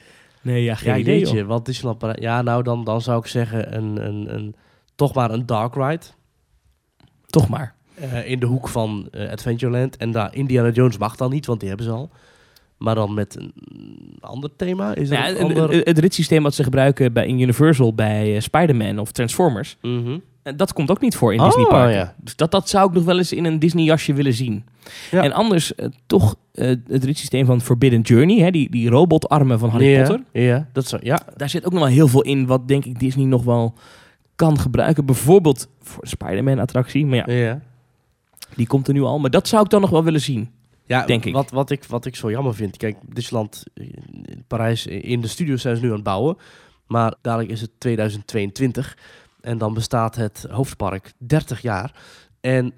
[0.43, 1.19] Nee, ja, geen Ja, idee.
[1.19, 2.21] jeetje, wat Disneyland.
[2.21, 4.55] Ja, nou, dan, dan zou ik zeggen een, een, een,
[4.95, 6.05] toch maar een dark ride.
[7.27, 7.75] Toch maar.
[7.95, 9.97] eh, in de hoek van eh, Adventureland.
[9.97, 12.11] En daar Indiana Jones mag dan niet, want die hebben ze al.
[12.79, 13.53] Maar dan met een
[14.21, 14.95] ander thema?
[14.95, 15.71] Is Ja, een en- ander...
[15.71, 19.77] en- het ritssysteem wat ze gebruiken bij in Universal bij Spider-Man of Transformers...
[19.83, 20.19] Mhm.
[20.57, 21.93] Dat komt ook niet voor in Oh, Disney Park.
[21.93, 22.15] ja.
[22.17, 24.65] Dus dat, dat zou ik nog wel eens in een Disney jasje willen zien.
[25.11, 25.23] Ja.
[25.23, 29.69] En anders eh, toch eh, het ritssysteem van Forbidden Journey, hè, die, die robotarmen van
[29.71, 30.25] Harry ja, Potter.
[30.33, 31.03] Ja, dat zou...
[31.05, 33.75] Ja, Daar zit ook nog wel heel veel in wat denk ik Disney nog wel
[34.37, 35.05] kan gebruiken.
[35.05, 37.07] Bijvoorbeeld voor de Spider-Man attractie.
[37.07, 37.61] Maar ja, ja.
[38.55, 39.19] die komt er nu al.
[39.19, 40.51] Maar dat zou ik dan nog wel willen zien.
[40.87, 41.33] Ja, Denk ik.
[41.33, 41.85] Wat, wat ik.
[41.85, 42.77] Wat ik zo jammer vind.
[42.77, 43.87] Kijk, Disneyland eh,
[44.25, 46.37] in Parijs in de studios zijn ze nu aan het bouwen.
[46.87, 48.97] Maar dadelijk is het 2022.
[49.49, 51.93] En dan bestaat het hoofdpark 30 jaar.
[52.41, 52.73] En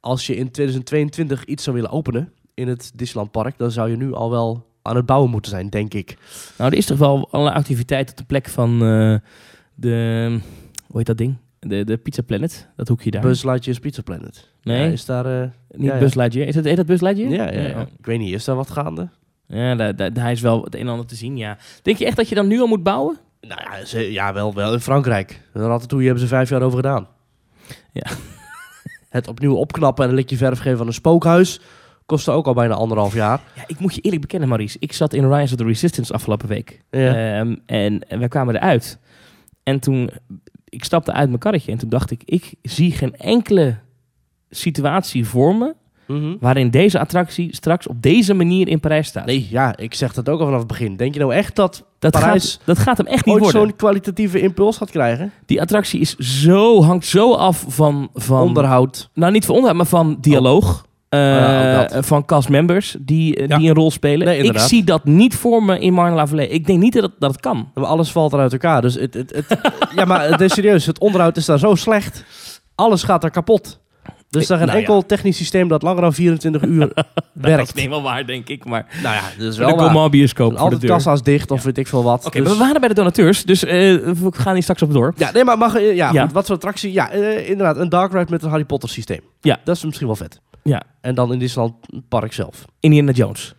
[0.00, 3.96] als je in 2022 iets zou willen openen in het Disneyland Park, dan zou je
[3.96, 6.16] nu al wel aan het bouwen moeten zijn, denk ik.
[6.58, 9.14] Nou, er is toch wel alle activiteit op de plek van eh,
[9.74, 10.26] de...
[10.86, 11.36] Hoe heet dat ding?
[11.58, 13.22] De, de Pizza Planet, dat hoekje daar.
[13.22, 14.48] Buzz Pizza Planet.
[14.62, 15.26] Nee, Ja, is daar...
[15.42, 16.00] eh, niet ja, ja.
[16.00, 16.48] Buzz Lightyear.
[16.48, 17.32] Is dat, heet dat Buzz Lightyear?
[17.32, 17.80] ja, ja, ja.
[17.80, 17.86] oh.
[17.98, 19.08] Ik weet niet, is daar wat gaande?
[19.46, 21.58] Ja, daar, daar, daar is wel het een en ander te zien, ja.
[21.82, 23.18] Denk je echt dat je dan nu al moet bouwen?
[23.40, 25.40] Nou ja, ze, ja wel, wel in Frankrijk.
[25.52, 27.08] Ratatouille hebben ze vijf jaar over gedaan.
[27.92, 28.10] Ja.
[29.08, 31.60] Het opnieuw opknappen en een likje verf geven van een spookhuis
[32.08, 33.40] kostte ook al bijna anderhalf jaar.
[33.54, 34.76] Ja, ik moet je eerlijk bekennen, Maurice.
[34.80, 36.80] Ik zat in Rise of the Resistance afgelopen week.
[36.90, 37.38] Ja.
[37.38, 38.98] Ehm, en, en wij kwamen eruit.
[39.62, 40.10] En toen,
[40.64, 43.78] ik stapte uit mijn karretje en toen dacht ik, ik zie geen enkele
[44.50, 45.74] situatie voor me
[46.08, 46.34] Mhm.
[46.40, 49.26] waarin deze attractie straks op deze manier in Parijs staat.
[49.26, 50.96] Nee, ja, ik zeg dat ook al vanaf het begin.
[50.96, 53.60] Denk je nou echt dat dat, Parijs gaat, dat gaat hem echt niet ooit worden.
[53.60, 55.32] zo'n kwalitatieve impuls gaat krijgen?
[55.46, 59.10] Die attractie is zo, hangt zo af van, van Onderhoud.
[59.14, 60.86] nou niet van onderhoud, maar van dialoog.
[61.08, 62.06] Eh, ook dat.
[62.06, 63.58] van castmembers die, eh, Ja.
[63.58, 64.26] die een rol spelen.
[64.26, 66.48] Nee, ik zie dat niet voor me in Marne la Vallée.
[66.48, 67.70] Ik denk niet dat dat het kan.
[67.74, 68.80] Maar alles valt er uit elkaar.
[68.80, 69.58] Dus het, het, het,
[69.96, 70.86] ja, maar het is serieus.
[70.86, 72.24] Het onderhoud is daar zo slecht.
[72.74, 73.80] Alles gaat er kapot.
[74.30, 74.86] Dus er is geen nou ja.
[74.86, 77.68] enkel technisch systeem dat langer dan 24 uur Dat werkt.
[77.76, 78.64] is niet wel waar, denk ik.
[78.64, 80.10] Maar Nou ja, dat is wel waar.
[80.10, 80.90] Bioscoop voor de Altijd deur.
[80.90, 82.26] kassa's dicht of weet ik veel wat.
[82.26, 85.12] Oké, Dus- we waren bij de donateurs, dus eh, we gaan hier straks op door.
[85.16, 86.22] Ja, nee, maar mag, eh, ja, Ja.
[86.22, 86.92] Goed, wat voor attractie?
[86.92, 89.20] Ja, eh, inderdaad, een dark ride met een Harry Potter systeem.
[89.40, 89.60] Ja.
[89.64, 90.40] Dat is misschien wel vet.
[90.62, 90.82] Ja.
[91.00, 91.74] En dan in Disneyland
[92.08, 92.64] Park zelf.
[92.80, 93.54] Indiana Jones.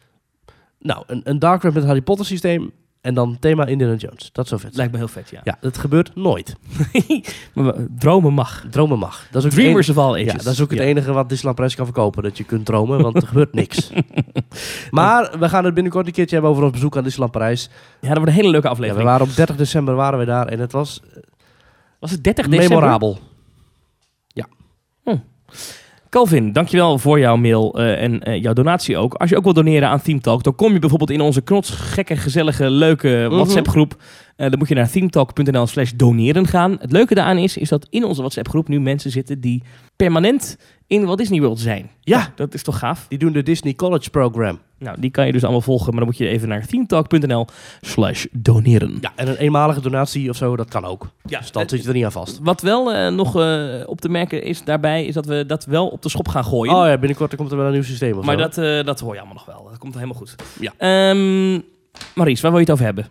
[0.79, 2.71] Nou, een, een dark ride met een Harry Potter systeem
[3.01, 4.29] En dan thema Indiana Jones.
[4.31, 4.75] Dat zou vet.
[4.75, 5.41] Lijkt me heel vet, ja.
[5.43, 6.55] Ja, dat gebeurt nooit.
[7.53, 8.65] maar dromen mag.
[8.71, 9.27] Dromen mag.
[9.31, 10.39] Dat is ook Dreamers of all enige, ages.
[10.39, 10.85] ja, dat is ook het Ja.
[10.85, 12.23] enige wat Disneyland Prijs kan verkopen.
[12.23, 13.89] Dat je kunt dromen, want er gebeurt niks.
[14.91, 17.69] maar we gaan het binnenkort een keertje hebben over ons bezoek aan Disneyland Parijs.
[18.01, 19.09] Ja, dat wordt een hele leuke Ja, we aflevering.
[19.09, 21.01] waren op 30 december waren we daar en het was
[21.99, 22.69] Was het 30 december?
[22.77, 23.19] memorabel.
[26.09, 29.13] Calvin, dankjewel voor jouw mail eh, en eh, jouw donatie ook.
[29.13, 32.15] Als je ook wil doneren aan Theme Talk, dan kom je bijvoorbeeld in onze knotsgekke,
[32.17, 33.35] gezellige, leuke Mhm.
[33.35, 33.95] WhatsApp groep.
[34.35, 36.77] Eh, dan moet je naar themetalk.nl slash doneren gaan.
[36.79, 39.63] Het leuke daaraan is, is dat in onze WhatsApp groep nu mensen zitten die
[39.95, 40.57] permanent
[40.89, 41.89] in Walt Disney World zijn.
[42.01, 43.05] Ja, Dat is toch gaaf?
[43.07, 44.59] die doen de Disney College Program.
[44.77, 47.45] Nou, die kan je dus allemaal volgen, maar dan moet je even naar themetalk.nl
[47.81, 48.97] slash doneren.
[49.01, 51.07] Ja, en een eenmalige donatie of zo, dat kan ook.
[51.25, 52.39] Ja, Dus dan zit je er niet aan vast.
[52.41, 55.87] Wat wel eh, nog eh, op te merken is daarbij, is dat we dat wel
[55.87, 56.75] op de schop gaan gooien.
[56.75, 58.41] Oh ja, binnenkort komt er wel een nieuw systeem of Maar zo.
[58.41, 59.67] dat, eh, dat hoor je allemaal nog wel.
[59.69, 60.35] Dat komt helemaal goed.
[60.59, 60.73] Ja.
[60.77, 61.59] Ehm,
[62.15, 63.03] Maries, waar wil je het over hebben?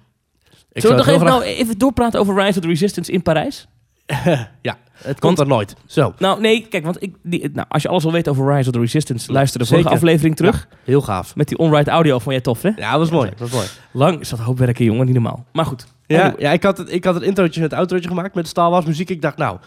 [0.72, 3.22] Ik Zullen we zou nog even, nou even doorpraten over Rise of the Resistance in
[3.22, 3.68] Parijs?
[4.68, 5.76] ja, het komt Want- er nooit.
[5.86, 8.68] Zo, Nou, nee, kijk, want ik, die, nou, als je alles wil weten over Rise
[8.68, 10.00] of the Resistance, luister de vorige zeker.
[10.02, 10.68] aflevering terug.
[10.84, 11.36] heel gaaf.
[11.36, 12.70] Met die on-ride audio van jij tof, hè?
[12.76, 13.28] Ja, dat was mooi.
[13.30, 13.66] Dat was mooi.
[13.92, 15.44] Lang is dat hoop werken, jongen, niet normaal.
[15.52, 15.86] Maar goed.
[16.06, 18.48] Ja, Anyway, ja ik, had het, ik had het introotje en het outrootje gemaakt met
[18.48, 19.10] Star Wars muziek.
[19.10, 19.58] Ik dacht, nou,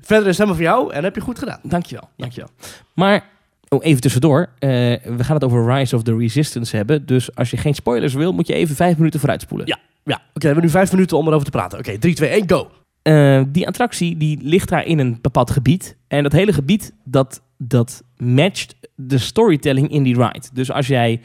[0.00, 1.58] verder is helemaal voor jou en heb je goed gedaan.
[1.62, 2.48] Dankjewel, dankjewel.
[2.94, 3.24] Maar,
[3.68, 4.48] oh, even tussendoor.
[4.58, 4.68] eh,
[5.04, 7.06] we gaan het over Rise of the Resistance hebben.
[7.06, 9.66] Dus als je geen spoilers wil, moet je even vijf minuten vooruitspoelen.
[9.66, 9.78] Ja.
[10.04, 11.78] Ja, oké, we hebben nu vijf minuten om erover te praten.
[11.78, 12.70] Oké, 3, 2, 1, go!
[13.08, 15.96] Eh, die attractie die ligt daar in een bepaald gebied.
[16.08, 20.46] En dat hele gebied dat, dat matcht de storytelling in die ride.
[20.52, 21.20] Dus als jij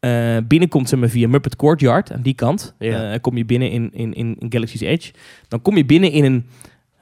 [0.00, 3.12] eh, binnenkomt zeg maar, via Muppet Courtyard, aan die kant, Ja.
[3.12, 5.12] eh, kom je binnen in, in, in, in Galaxy's Edge.
[5.48, 6.46] Dan kom je binnen in een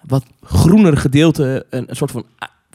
[0.06, 2.24] wat groener gedeelte, een, een soort van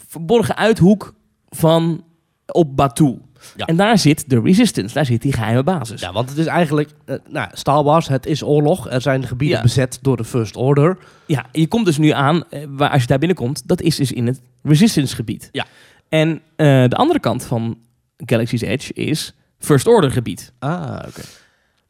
[0.08, 1.14] verborgen uithoek
[1.50, 2.04] van
[2.46, 3.18] op Batuu.
[3.56, 3.66] Ja.
[3.66, 6.02] En daar zit de Resistance, daar zit die geheime basis.
[6.02, 8.90] Ja, want het is eigenlijk, eh, nou, Star Wars, het is oorlog.
[8.90, 9.64] Er zijn gebieden Ja.
[9.64, 10.98] bezet door de First Order.
[11.26, 14.12] Ja, je komt dus nu aan, eh, waar, als je daar binnenkomt, dat is dus
[14.12, 15.50] in het Resistance gebied.
[15.52, 15.66] Ja.
[16.10, 17.78] En eh, de andere kant van
[18.18, 20.54] Galaxy's Edge is First Order gebied.
[20.60, 21.22] Ah, oké.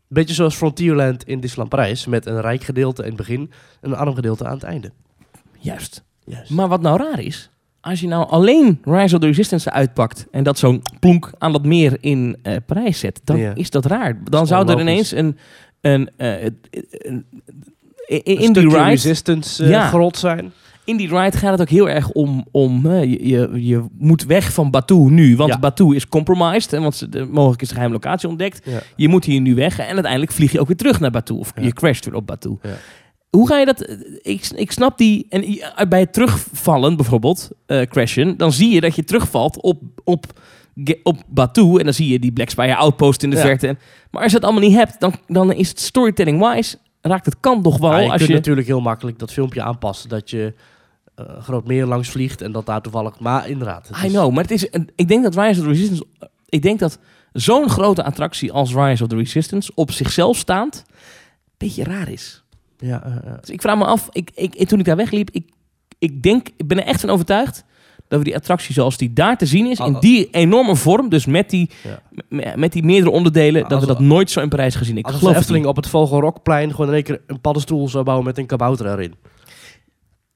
[0.07, 3.97] Beetje zoals Frontierland in Disneyland Parijs, met een rijk gedeelte in het begin en een
[3.97, 4.91] arm gedeelte aan het einde.
[5.59, 6.03] Juist.
[6.25, 6.49] Juist.
[6.49, 7.49] Maar wat nou raar is,
[7.81, 11.65] als je nou alleen Rise of the Resistance uitpakt en dat zo'n plonk aan dat
[11.65, 13.55] meer in eh, Parijs zet, dan Ja.
[13.55, 14.19] is dat raar.
[14.23, 15.37] Dan zou er ineens een...
[15.81, 17.25] een, eh, een-
[18.07, 19.87] een- ride resistance Ja.
[19.87, 20.51] grot zijn.
[20.85, 24.53] In die ride gaat het ook heel erg om, om je, je, je moet weg
[24.53, 25.59] van Batuu nu, want Ja.
[25.59, 28.67] Batuu is compromised, hè, want ze- mogelijk is de geheime locatie ontdekt.
[28.95, 31.53] Je moet hier nu weg en uiteindelijk vlieg je ook weer terug naar Batuu, of
[31.61, 32.57] je crasht weer op Batuu.
[33.29, 33.89] Hoe ga je dat?
[34.21, 35.43] Ik, ik snap die, en
[35.89, 40.25] bij het terugvallen bijvoorbeeld, eh, crashen, dan zie je dat je terugvalt op, op,
[41.03, 43.41] op Batuu en dan zie je die Black Spire outpost in de Ja.
[43.41, 43.67] verte.
[43.67, 43.79] En-
[44.11, 47.61] Maar als je het allemaal niet hebt, dan, dan is het storytelling-wise, raakt het kan
[47.63, 48.33] toch wel je als kunt je...
[48.35, 50.09] natuurlijk heel makkelijk dat filmpje aanpassen.
[50.09, 50.53] Dat je
[51.15, 53.19] eh, groot meer langs vliegt en dat daar toevallig...
[53.19, 53.89] Maar inderdaad.
[54.03, 54.65] I is- know, maar het is,
[54.95, 56.03] ik denk dat Rise of the Resistance,
[56.49, 56.99] ik denk dat
[57.33, 61.03] zo'n grote attractie als Rise of the Resistance op zichzelf staand, een
[61.57, 62.43] beetje raar is.
[62.79, 63.39] Ja, eh, eh.
[63.39, 65.49] Dus ik vraag me af, ik, ik, toen ik daar wegliep, ik,
[65.99, 67.63] ik denk, ik ben er echt van overtuigd
[68.07, 71.25] dat we die attractie zoals die daar te zien is, in die enorme vorm, dus
[71.25, 71.69] met die,
[72.29, 72.55] Ja.
[72.55, 74.97] met, die meerdere onderdelen, dat we dat nooit zo in Parijs gezien.
[74.97, 77.89] Ik Als de geloof het Efteling op het Vogelrokplein gewoon in één keer een paddenstoel
[77.89, 79.15] zou bouwen met een kabouter erin.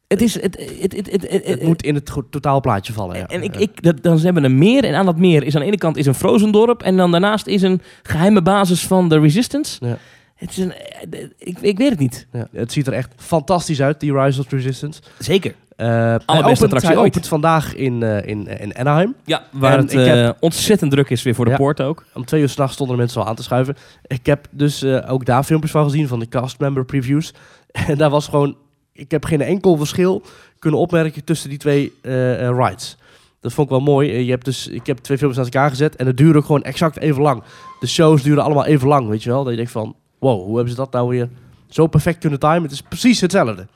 [0.08, 3.28] Het is, het, het, het, het, moet in het totaalplaatje vallen, ja.
[3.28, 5.62] En ik, ik, dat, dan ze hebben een meer en aan dat meer is aan
[5.62, 9.10] de ene kant is een frozen dorp en dan daarnaast is een geheime basis van
[9.10, 9.86] de Resistance.
[9.86, 9.98] Ja.
[10.36, 12.28] Het is een, eh, ik, ik weet het niet.
[12.32, 15.02] Ja, het ziet er echt fantastisch uit, die Rise of Resistance.
[15.20, 15.54] Zeker.
[15.76, 15.88] Eh,
[16.26, 17.08] hij opent, hij ooit.
[17.08, 19.16] opent vandaag in, eh, in, in Anaheim.
[19.26, 21.58] Ja, waar En het eh, heb- ontzettend druk is weer voor de Ja.
[21.58, 22.06] poort ook.
[22.14, 23.76] Om twee uur s'nachts stonden er mensen al aan te schuiven.
[24.08, 27.34] Ik heb dus eh, ook daar filmpjes van gezien, van de castmember previews.
[27.88, 28.56] En daar was gewoon...
[28.94, 30.22] Ik heb geen enkel verschil
[30.60, 31.94] kunnen opmerken tussen die twee
[32.40, 32.98] rides.
[33.42, 34.12] Dat vond ik wel mooi.
[34.26, 36.64] Je hebt dus, ik heb twee filmpjes naast elkaar gezet en het duurde ook gewoon
[36.64, 37.44] exact even lang.
[37.80, 39.42] De shows duren allemaal even lang, weet je wel.
[39.42, 41.30] Dat je denkt van, wow, hoe hebben ze dat nou weer
[41.68, 42.62] zo perfect kunnen timen?
[42.62, 43.68] Het is precies hetzelfde.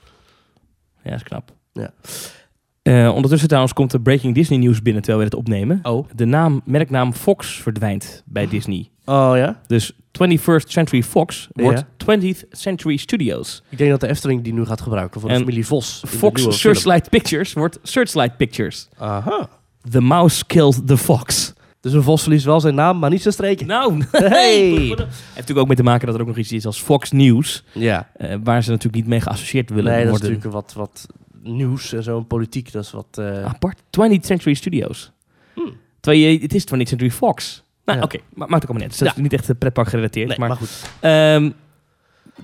[1.04, 1.52] Ja, is knap.
[1.74, 1.94] Ja.
[2.82, 5.80] Eh, ondertussen trouwens komt er Breaking Disney nieuws binnen terwijl we dit opnemen.
[5.84, 6.08] Oh.
[6.16, 8.90] De naam, merknaam Fox verdwijnt bij Disney.
[9.06, 9.62] Oh ja?
[9.68, 12.16] Dus 21st Century Fox wordt Ja.
[12.18, 13.64] 20th Century Studios.
[13.70, 16.02] Ik denk dat de Efteling die nu gaat gebruiken voor de En familie Vos.
[16.02, 16.60] de Fox.
[16.60, 18.88] Searchlight Pictures wordt Searchlight Pictures.
[18.98, 19.50] Aha.
[19.90, 21.54] The mouse killed the fox.
[21.82, 23.68] Dus een vos verliest wel zijn naam, maar niet zijn streken.
[23.68, 24.62] Nou, Hey.
[24.62, 24.98] heeft
[25.34, 27.64] natuurlijk ook mee te maken dat er ook nog iets is als Fox News.
[27.74, 28.10] Ja.
[28.18, 30.30] eh, waar ze natuurlijk niet mee geassocieerd willen Nee, dat is worden.
[30.30, 31.06] natuurlijk wat, wat
[31.44, 33.08] nieuws en zo, en politiek, dat is wat...
[33.12, 33.80] eh, Apart.
[33.80, 35.12] 20th Century Studios.
[35.54, 35.72] Hmm.
[36.00, 37.64] Terwijl je, het is 20th Century Fox.
[37.86, 38.04] Nou, Ja.
[38.04, 38.18] oké.
[38.34, 38.98] Maar maakt ook allemaal net.
[38.98, 39.14] Dus dat Ja.
[39.16, 40.28] is niet echt eh, pretpark gerelateerd.
[40.28, 40.70] nee, maar maar, goed.
[41.00, 41.50] Ehm,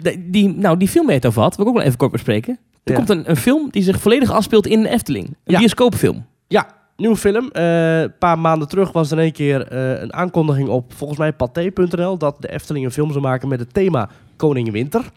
[0.01, 1.97] de- die, nou, die film waar je het over had, wil ik ook wel even
[1.97, 2.59] kort bespreken.
[2.83, 2.97] Er Ja.
[2.97, 5.35] komt een, een film die zich volledig afspeelt in de Efteling.
[5.43, 6.25] Een bioscoopfilm.
[6.47, 6.67] Ja,
[7.03, 7.49] nieuwe film.
[7.51, 11.19] Eh, een paar maanden terug was er in één keer eh, een aankondiging op volgens
[11.19, 15.11] mij pathé.nl dat de Efteling een film zou maken met het thema Koning Winter.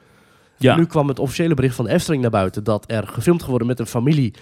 [0.56, 0.76] Ja.
[0.76, 3.66] Nu kwam het officiële bericht van de Efteling naar buiten dat er gefilmd gaat worden
[3.66, 4.34] met een familie.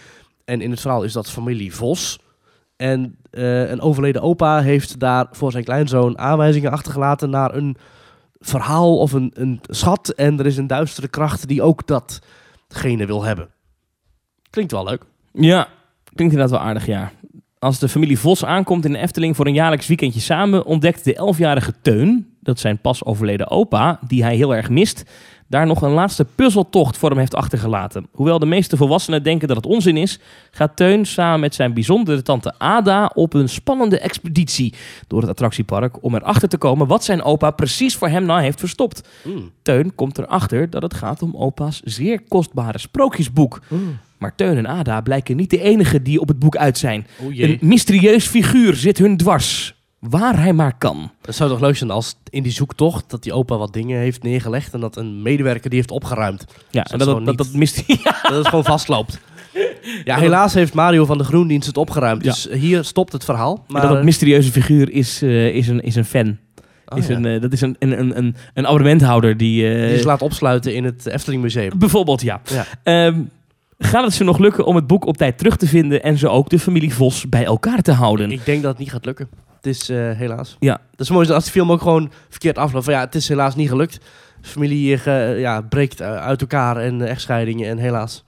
[0.44, 2.18] En in het verhaal is dat familie Vos.
[2.76, 7.76] En eh, een overleden opa heeft daar voor zijn kleinzoon aanwijzingen achtergelaten naar een
[8.38, 10.08] verhaal of een, een schat.
[10.08, 13.48] En er is een duistere kracht die ook datgene wil hebben.
[14.50, 15.02] Klinkt wel leuk.
[15.32, 15.68] Ja,
[16.14, 17.12] klinkt inderdaad wel aardig, ja.
[17.64, 21.14] Als de familie Vos aankomt in de Efteling voor een jaarlijks weekendje samen, ontdekt de
[21.14, 25.04] elfjarige Teun, dat zijn pas overleden opa, die hij heel erg mist,
[25.46, 28.06] daar nog een laatste puzzeltocht voor hem heeft achtergelaten.
[28.12, 30.18] Hoewel de meeste volwassenen denken dat het onzin is,
[30.50, 34.74] gaat Teun samen met zijn bijzondere tante Ada op een spannende expeditie
[35.06, 38.60] door het attractiepark om erachter te komen wat zijn opa precies voor hem nou heeft
[38.60, 39.08] verstopt.
[39.22, 39.50] Mm.
[39.62, 43.60] Teun komt erachter dat het gaat om opa's zeer kostbare sprookjesboek.
[44.24, 47.06] Maar Teun en Ada blijken niet de enige die op het boek uit zijn.
[47.22, 49.74] O Een mysterieus figuur zit hun dwars.
[49.98, 51.10] Waar hij maar kan.
[51.24, 54.22] Het zou toch leuk zijn als in die zoektocht dat die opa wat dingen heeft
[54.22, 56.44] neergelegd en dat een medewerker die heeft opgeruimd.
[56.70, 58.00] Ja, dat en dat, dat, dat, niet- mysterie.
[58.04, 58.18] Ja.
[58.28, 59.18] Dat het gewoon vastloopt.
[60.04, 62.24] Ja, helaas heeft Mario van de Groendienst het opgeruimd.
[62.24, 62.30] Ja.
[62.30, 63.64] Dus hier stopt het verhaal.
[63.68, 66.38] Maar, dat dat mysterieuze figuur is, eh, is, een, is een fan.
[66.86, 67.14] oh is ja.
[67.14, 69.68] een, eh, dat is een, een, een, een, abonnementhouder die...
[69.68, 71.78] eh, die is laat opsluiten in het Efteling Museum.
[71.78, 72.40] Bijvoorbeeld, ja.
[72.50, 72.66] Ja.
[72.82, 73.20] Ehm,
[73.84, 76.02] gaat het ze nog lukken om het boek op tijd terug te vinden...
[76.02, 78.30] en ze ook de familie Vos bij elkaar te houden?
[78.30, 79.28] Ik denk dat het niet gaat lukken.
[79.56, 80.56] Het is eh, helaas.
[80.60, 80.80] Ja.
[80.90, 82.86] Dat is mooi als die film ook gewoon verkeerd afloopt.
[82.86, 83.94] Ja, het is helaas niet gelukt.
[84.40, 88.24] De familie eh, ja, breekt eh, uit elkaar en echtscheidingen en helaas.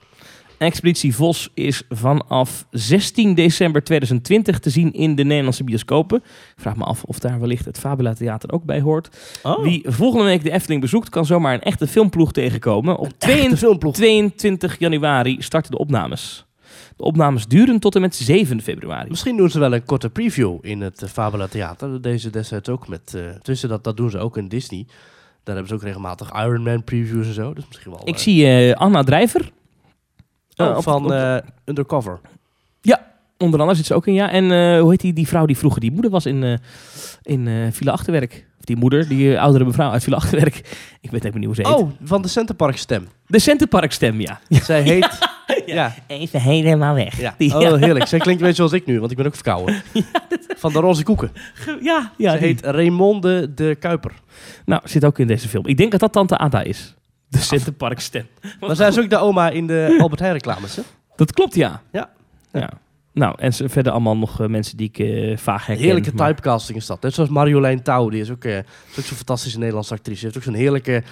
[0.57, 6.17] Expeditie Vos is vanaf 16 december 2020 te zien in de Nederlandse bioscopen.
[6.17, 9.17] Ik vraag me af of daar wellicht het Fabula Theater ook bij hoort.
[9.43, 9.63] Oh.
[9.63, 12.97] Wie volgende week de Efteling bezoekt, kan zomaar een echte filmploeg tegenkomen.
[12.97, 13.93] Op Echte 22 filmploeg.
[13.93, 16.45] 22 januari starten de opnames.
[16.95, 19.09] De opnames duren tot en met 7 februari.
[19.09, 21.91] Misschien doen ze wel een korte preview in het eh, Fabula Theater.
[21.91, 23.13] Dat deden ze destijds ook met...
[23.13, 24.85] eh tussen dat, dat doen ze ook in Disney.
[25.43, 27.53] Daar hebben ze ook regelmatig Iron Man previews en zo.
[27.53, 28.01] Dus misschien wel...
[28.03, 29.51] Ik eh, zie Anna Drijver.
[30.57, 32.19] Oh, eh, op- van op- eh, Undercover.
[33.39, 34.31] Onder andere zit ze ook in, ja.
[34.31, 36.53] En eh, hoe heet die, die vrouw die vroeger die moeder was in, eh
[37.21, 38.45] in eh Villa Achterwerk?
[38.59, 40.55] Of die moeder, die oudere mevrouw uit Villa Achterwerk.
[41.01, 41.75] Ik weet even niet hoe ze heet.
[41.77, 43.07] Oh, van de Centerpark stem.
[43.27, 44.39] De Centerparkstem, ja.
[44.63, 45.09] Zij heet...
[45.65, 45.93] ja.
[46.07, 47.19] Even helemaal weg.
[47.19, 47.35] Ja.
[47.37, 48.07] Die- Oh, heerlijk.
[48.07, 49.81] Zij klinkt een beetje zoals ik nu, want ik ben ook verkouden.
[50.57, 51.31] Van de roze koeken.
[51.81, 52.31] ja, ja.
[52.31, 54.11] Ze die- heet Raymonde de Kuiper.
[54.65, 55.65] Nou, zit ook in deze film.
[55.67, 56.95] Ik denk dat dat tante Ada is.
[57.29, 58.27] De Centerparkstem.
[58.59, 60.81] Maar zij is ook de oma in de Albert Heijn reclames, hè?
[61.15, 61.81] Dat klopt, ja.
[61.91, 62.09] Ja.
[62.51, 62.69] ja.
[63.13, 65.85] Nou, en verder allemaal nog eh, mensen die ik eh, vaag herken.
[65.85, 67.01] Heerlijke maar- typecasting is dat.
[67.01, 68.63] Net zoals Marjolein Touw, die is ook, is
[68.99, 70.19] ook zo'n fantastische Nederlandse actrice.
[70.19, 71.03] Ze heeft ook zo'n heerlijke,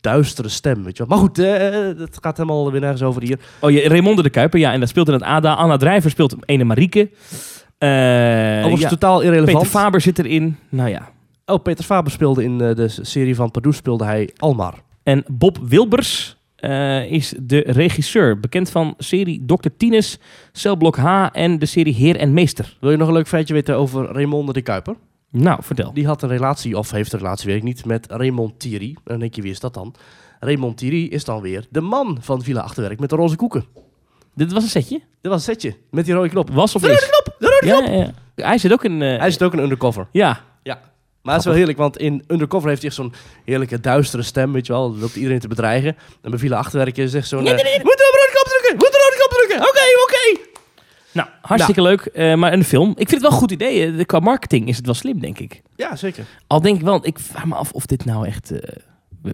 [0.00, 1.16] duistere stem, weet je wel.
[1.16, 1.36] Maar goed,
[2.00, 3.38] het gaat helemaal weer nergens over hier.
[3.60, 4.72] Oh, je, Raymonde de Kuiper, ja.
[4.72, 5.54] En dat speelt in het Ada.
[5.54, 7.10] Anna Drijver speelt ene Marieke.
[7.78, 9.58] Overigens ja, totaal irrelevant.
[9.58, 10.56] Peter Faber zit erin.
[10.68, 11.08] Nou ja.
[11.46, 14.74] oh, Peter Faber speelde in de serie van Pardoes speelde hij Almar.
[15.06, 18.40] En Bob Wilbers eh, is de regisseur.
[18.40, 19.68] Bekend van serie Dr.
[19.76, 20.18] Tines,
[20.52, 22.76] Celblok H en de serie Heer en Meester.
[22.80, 24.96] Wil je nog een leuk feitje weten over Raymonde de Kuiper?
[25.30, 25.92] Nou, vertel.
[25.92, 28.88] Die had een relatie, of heeft een relatie, weet ik niet, met Raymond Thierry.
[28.88, 29.94] En dan denk je, wie is dat dan?
[30.40, 33.64] Raymond Thierry is dan weer de man van Villa Achterwerk met de roze koeken.
[34.34, 35.00] Dit was een setje?
[35.20, 36.50] Dat was een setje met die rode knop.
[36.50, 37.00] Was of De is?
[37.00, 37.36] rode knop!
[37.38, 37.86] De rode knop!
[37.92, 38.44] Ja, ja, ja.
[38.46, 39.02] Hij zit ook in...
[39.02, 40.06] eh, Hij is ook een undercover.
[40.12, 40.40] Ja,
[41.26, 43.12] Maar het is wel heerlijk, want in Undercover heeft hij echt zo'n
[43.44, 44.90] heerlijke duistere stem, weet je wel.
[44.90, 45.96] Dan loopt iedereen te bedreigen.
[46.22, 47.42] En bij Villa Achterwerk is het echt zo'n...
[47.42, 47.84] Nee, eh, nee, nee.
[47.84, 48.76] Moet de rode knop drukken!
[48.76, 49.68] Moet de rode knop drukken!
[49.68, 50.50] Oké, oké!
[51.12, 52.00] nou, hartstikke leuk.
[52.00, 52.90] eh, maar een film.
[52.90, 54.04] Ik vind het wel een goed idee.
[54.04, 55.62] Qua marketing is het wel slim, denk ik.
[55.76, 56.24] Ja, zeker.
[56.46, 58.72] Al denk ik wel, ik vraag me af of dit nou echt eh,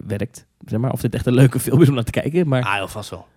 [0.07, 0.45] werkt.
[0.65, 2.47] Zeg maar, of dit echt een leuke film is om naar te kijken.
[2.47, 3.27] Maar Ah, heel vast wel.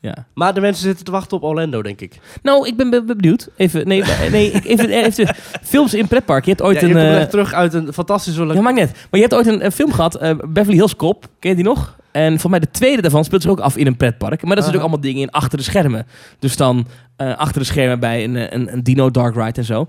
[0.00, 0.26] Ja.
[0.34, 2.18] Maar de mensen zitten te wachten op Orlando, denk ik.
[2.42, 3.48] Nou, ik ben be- be- benieuwd.
[3.56, 6.44] Even, nee, nee even, even, films in pretpark.
[6.44, 6.96] Je hebt ooit ja, een...
[6.96, 8.44] eh, terug uit een fantastische...
[8.46, 8.92] Ja, maakt net.
[8.92, 11.26] Maar je hebt ooit een, een film gehad, eh, Beverly Hills Cop.
[11.38, 11.98] Ken je die nog?
[12.12, 14.42] En voor mij de tweede daarvan speelt zich ook af in een pretpark.
[14.42, 16.06] Maar dat zijn natuurlijk allemaal dingen in achter de schermen.
[16.38, 16.86] Dus dan
[17.16, 19.88] eh, achter de schermen bij een, een, een Dino Dark Ride en zo.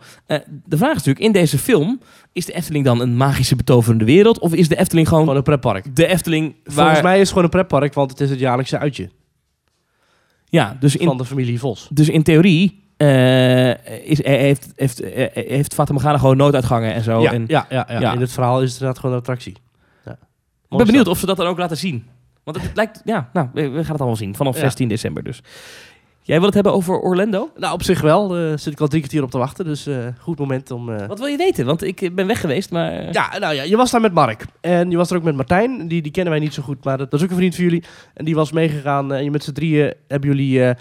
[0.65, 1.99] De vraag is natuurlijk, in deze film...
[2.33, 4.39] is de Efteling dan een magische betoverende wereld?
[4.39, 5.95] Of is de Efteling gewoon Gewoon een pretpark.
[5.95, 6.75] de Efteling waar...
[6.75, 9.09] Volgens mij is het gewoon een pretpark, want het is het jaarlijkse uitje
[10.51, 11.87] Ja, dus in, van de familie Vos.
[11.91, 12.83] dus in theorie...
[12.97, 13.69] eh,
[14.09, 17.21] is, eh, heeft, heeft, eh, heeft Fata Morgana gewoon nooduitgangen en zo.
[17.21, 18.13] ja, en, ja, ja, ja, ja.
[18.13, 19.55] In het verhaal is het inderdaad gewoon een attractie.
[20.05, 20.11] Ja.
[20.69, 22.05] Ik ben benieuwd of ze dat dan ook laten zien.
[22.43, 24.35] Want het lijkt, ja, nou, we, we gaan het allemaal zien.
[24.35, 24.61] Vanaf Ja.
[24.61, 25.41] 16 december dus.
[26.23, 27.49] Jij wil het hebben over Orlando?
[27.55, 28.35] Nou, op zich wel.
[28.37, 29.65] eh zit ik al drie kwartier op te wachten.
[29.65, 30.89] Dus eh, goed moment om...
[30.89, 31.65] eh, Wat wil je weten?
[31.65, 33.13] Want ik ben weg geweest, maar...
[33.13, 34.45] Ja, nou ja, je was daar met Mark.
[34.61, 35.87] En je was er ook met Martijn.
[35.87, 37.63] Die, die kennen wij niet zo goed, maar dat, dat is ook een vriend van
[37.63, 37.83] jullie.
[38.13, 39.13] En die was meegegaan.
[39.13, 40.75] En met z'n drieën hebben jullie eh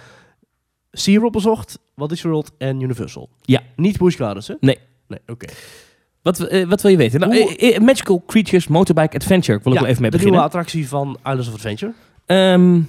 [0.93, 3.29] SeaWorld bezocht, Walt Disney World en Universal.
[3.43, 3.61] Ja.
[3.77, 4.55] Niet Busch Gardens, hè?
[4.61, 4.79] Nee.
[5.09, 5.47] Nee, oké.
[6.23, 6.39] Wat,
[6.69, 7.21] wat wil je weten?
[7.21, 10.41] Nou, Magical Creatures Motorbike Adventure wil ik Ja, wel even mee de beginnen.
[10.41, 11.93] nieuwe attractie van Islands of Adventure.
[12.27, 12.81] Ehm,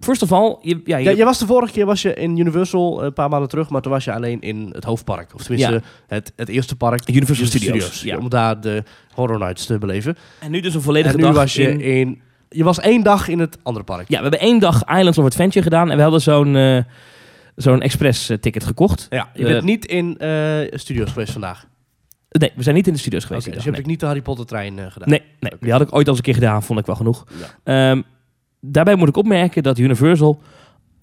[0.00, 2.98] first of all, je, ja, je- Ja, was de vorige keer was je in Universal,
[3.00, 5.34] eh, een paar maanden terug, maar toen was je alleen in het hoofdpark.
[5.34, 5.80] Of tenminste, Ja.
[6.06, 7.08] het, het eerste park.
[7.08, 8.16] Universal Studios, ja.
[8.18, 8.82] Om daar de
[9.14, 10.16] Horror Nights te beleven.
[10.40, 12.20] en nu dus een volledige en nu dag was je in- in...
[12.48, 14.08] Je was één dag in het andere park.
[14.08, 16.82] Ja, we hebben één dag Islands of Adventure gedaan en we hadden zo'n eh,
[17.56, 19.06] zo'n express eh, ticket gekocht.
[19.10, 20.16] Ja, je bent niet in
[20.72, 21.66] studios geweest vandaag.
[22.30, 23.44] Nee, we zijn niet in de studio's geweest.
[23.52, 25.08] dus dag, hebt niet de Harry Potter trein gedaan.
[25.08, 25.22] nee.
[25.40, 27.24] nee, die had ik ooit al eens een keer gedaan, vond ik wel genoeg.
[27.64, 27.90] Ja.
[27.90, 28.02] Ehm,
[28.60, 30.40] daarbij moet ik opmerken dat Universal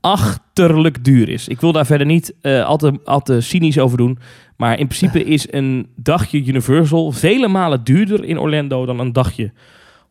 [0.01, 1.47] achterlijk duur is.
[1.47, 4.19] Ik wil daar verder niet eh, al, te, al te cynisch over doen.
[4.57, 9.51] Maar in principe is een dagje Universal vele malen duurder in Orlando dan een dagje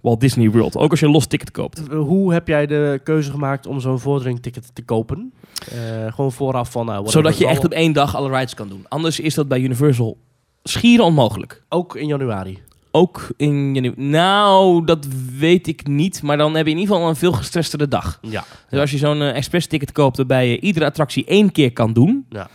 [0.01, 0.77] Walt Disney World.
[0.77, 1.83] Ook als je een los ticket koopt.
[1.91, 5.33] Hoe heb jij de keuze gemaakt om zo'n vorderingticket te kopen?
[5.73, 6.87] Eh, gewoon vooraf van...
[6.87, 8.85] whatever, Zodat je echt op één dag alle rides kan doen.
[8.89, 10.17] Anders is dat bij Universal
[10.63, 11.63] schier onmogelijk.
[11.69, 12.59] Ook in januari.
[12.97, 14.03] Ook in januari.
[14.03, 15.07] Nou, dat
[15.39, 16.23] weet ik niet.
[16.23, 18.19] Maar dan heb je in ieder geval een veel gestresstere dag.
[18.23, 18.45] Ja.
[18.71, 21.93] Dus als je zo'n eh, express ticket koopt waarbij je iedere attractie één keer kan
[21.93, 22.27] doen.
[22.29, 22.49] Ja.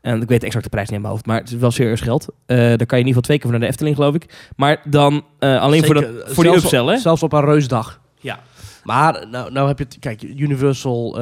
[0.00, 2.00] En ik weet de exacte prijs niet in mijn hoofd, maar het is wel serieus
[2.00, 2.26] geld.
[2.46, 4.50] Eh dan kan je in ieder geval twee keer voor naar de Efteling, geloof ik.
[4.56, 6.98] Maar dan eh, alleen voor, de, voor die upsell, hè?
[6.98, 8.00] Zelfs op een reusdag.
[8.20, 8.40] Ja.
[8.84, 9.96] Maar nou, nou heb je het...
[9.98, 11.18] Kijk, Universal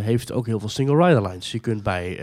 [0.00, 1.52] heeft ook heel veel single rider lines.
[1.52, 2.18] Je kunt bij...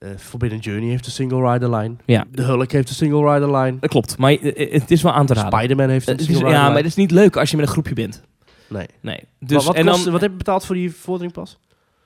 [0.00, 1.94] eh, Forbidden Journey heeft een single rider line.
[2.04, 2.24] Ja.
[2.32, 3.76] De Hulk heeft een single rider line.
[3.80, 5.52] Dat klopt, maar eh, eh, het is wel aan te raden.
[5.58, 7.66] Spider-Man heeft een is- single rider ja, maar het is niet leuk als je met
[7.66, 8.22] een groepje bent.
[8.68, 8.86] Nee.
[9.00, 9.16] Nee.
[9.38, 11.58] Dus, Dus, wat, en kost- dan, wat heb je betaald voor die vorderingpas?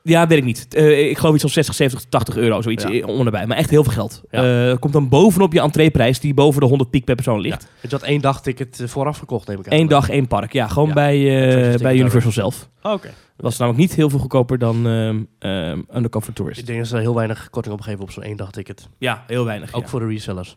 [0.09, 0.75] Ja, weet ik niet.
[0.75, 2.91] Eh, ik geloof iets van 60, 70, 80 euro, zoiets Ja.
[2.91, 3.47] eh, onderbij.
[3.47, 4.23] Maar echt heel veel geld.
[4.31, 4.69] Ja.
[4.71, 7.63] Eh, komt dan bovenop je entreeprijs, die boven de 100 piek per persoon ligt.
[7.81, 9.79] Want je had één dagticket eh, vooraf gekocht, neem ik aan.
[9.79, 10.53] Eén dag, één park.
[10.53, 10.95] Ja, gewoon Ja.
[10.95, 12.69] bij, bij ticket Universal zelf.
[12.83, 13.07] Oh, Oké.
[13.37, 16.61] Dat was namelijk niet heel veel goedkoper dan ehm ehm Undercover Tourist.
[16.61, 18.89] Ik denk dat ze heel weinig korting op geven op zo'n één dagticket.
[18.99, 19.73] Ja, heel weinig.
[19.75, 19.89] Ook ja.
[19.89, 20.57] voor de resellers.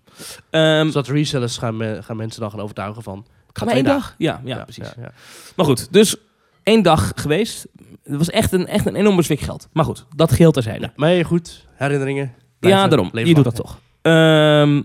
[0.49, 3.25] Ehm, Dus dat resellers gaan, me- gaan mensen dan gaan overtuigen van...
[3.53, 4.15] Ga maar één dag?
[4.17, 4.83] Ja, ja, precies.
[4.95, 5.11] Ja, ja.
[5.55, 6.15] Maar goed, dus
[6.63, 7.67] één dag geweest.
[8.07, 9.67] Het was echt een, echt een enorme zwik geld.
[9.73, 10.85] Maar goed, dat geheel terzijde.
[10.85, 12.33] Ja, maar goed, herinneringen.
[12.59, 13.09] Ja, daarom.
[13.13, 13.79] Je doet dat toch.
[14.01, 14.81] Ehm,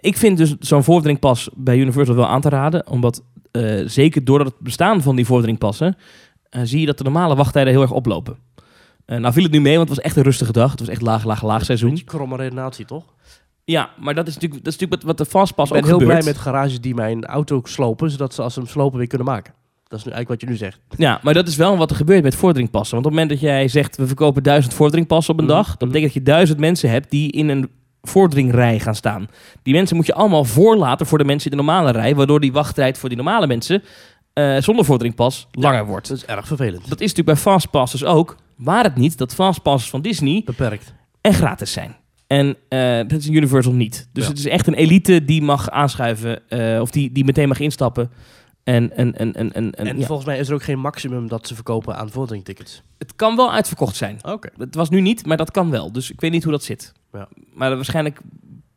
[0.00, 2.88] ik vind dus zo'n vorderingpas bij Universal wel aan te raden.
[2.88, 5.96] Omdat, eh, zeker door het bestaan van die vorderingpassen...
[6.50, 8.36] eh, zie je dat de normale wachttijden heel erg oplopen.
[9.04, 10.70] Eh, nou viel het nu mee, want het was echt een rustige dag.
[10.70, 11.90] Het was echt laag, laag, laag seizoen.
[11.90, 13.04] Beetje kromme redenatie, toch?
[13.64, 15.98] Ja, maar dat is natuurlijk, dat is natuurlijk wat, de Fastpass Ik ben ook heel
[15.98, 16.20] gebeurt.
[16.24, 19.26] blij met garages die mijn auto slopen, zodat ze als ze hem slopen weer kunnen
[19.26, 19.54] maken.
[19.94, 20.80] Dat is nu eigenlijk wat je nu zegt.
[20.96, 22.94] Ja, maar dat is wel wat er gebeurt met vorderingpassen.
[22.94, 25.54] Want op het moment dat jij zegt, we verkopen duizend vorderingpassen op een Mhm.
[25.54, 25.76] dag...
[25.76, 27.70] dan betekent dat je duizend mensen hebt die in een
[28.02, 29.28] vorderingrij gaan staan.
[29.62, 32.14] Die mensen moet je allemaal voorlaten voor de mensen in de normale rij...
[32.14, 33.82] waardoor die wachttijd voor die normale mensen
[34.32, 36.08] eh, zonder vorderingpas langer wordt.
[36.08, 36.88] Dat is erg vervelend.
[36.88, 38.36] Dat is natuurlijk bij Fastpasses ook.
[38.56, 40.94] Waar het niet dat Fastpasses van Disney Beperkt.
[41.20, 41.96] en gratis zijn.
[42.26, 44.08] En eh, dat is Universal niet.
[44.12, 44.28] Dus Ja.
[44.30, 46.48] het is echt een elite die mag aanschuiven...
[46.48, 48.10] eh, of die, die meteen mag instappen...
[48.64, 50.06] En, en, en, en, en, En ja.
[50.06, 52.82] volgens mij is er ook geen maximum dat ze verkopen aan vorderingtickets.
[52.98, 54.18] het kan wel uitverkocht zijn.
[54.22, 54.48] Oké.
[54.56, 55.92] Het was nu niet, maar dat kan wel.
[55.92, 56.92] Dus ik weet niet hoe dat zit.
[57.12, 57.28] Ja.
[57.52, 58.20] Maar waarschijnlijk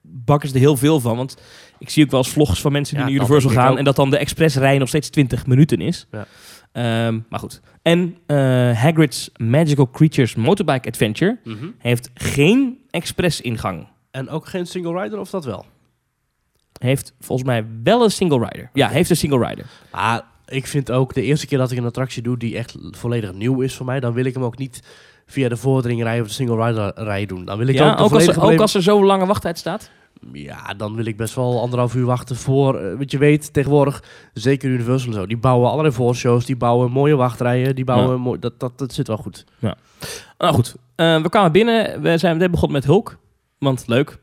[0.01, 1.17] bakken ze er heel veel van.
[1.17, 1.37] Want
[1.79, 3.77] ik zie ook wel eens vlogs van mensen die Ja, naar Universal gaan.
[3.77, 6.07] En dat dan de expressrij nog steeds 20 minuten is.
[6.11, 6.27] Ja.
[6.71, 7.61] Ehm, maar goed.
[7.81, 8.37] En eh,
[8.81, 11.37] Hagrid's Magical Creatures Motorbike Adventure
[11.77, 13.87] heeft geen express ingang.
[14.11, 15.65] En ook geen single rider of dat wel?
[16.77, 18.69] Heeft volgens mij wel een single rider.
[18.73, 19.65] Ja, heeft een single rider.
[19.89, 23.33] Ah, ik vind ook de eerste keer dat ik een attractie doe die echt volledig
[23.33, 24.79] nieuw is voor mij, dan wil ik hem ook niet
[25.25, 27.45] via de vorderingrij of de single rider rij doen.
[27.45, 29.89] Dan wil ik Ja, ook, ook, als er, ook als er zo'n lange wachttijd staat.
[30.33, 32.75] Ja, dan wil ik best wel anderhalf uur wachten voor...
[32.79, 34.03] eh, wat je weet, tegenwoordig,
[34.33, 38.09] zeker Universal en zo, die bouwen allerlei voorshows, die bouwen mooie wachtrijen, die bouwen...
[38.11, 38.17] Ja.
[38.17, 39.45] mooi, dat, dat, dat zit wel goed.
[40.37, 42.01] Nou goed, Eh, we kwamen binnen.
[42.01, 43.17] We zijn meteen begonnen met Hulk.
[43.59, 44.17] Want leuk.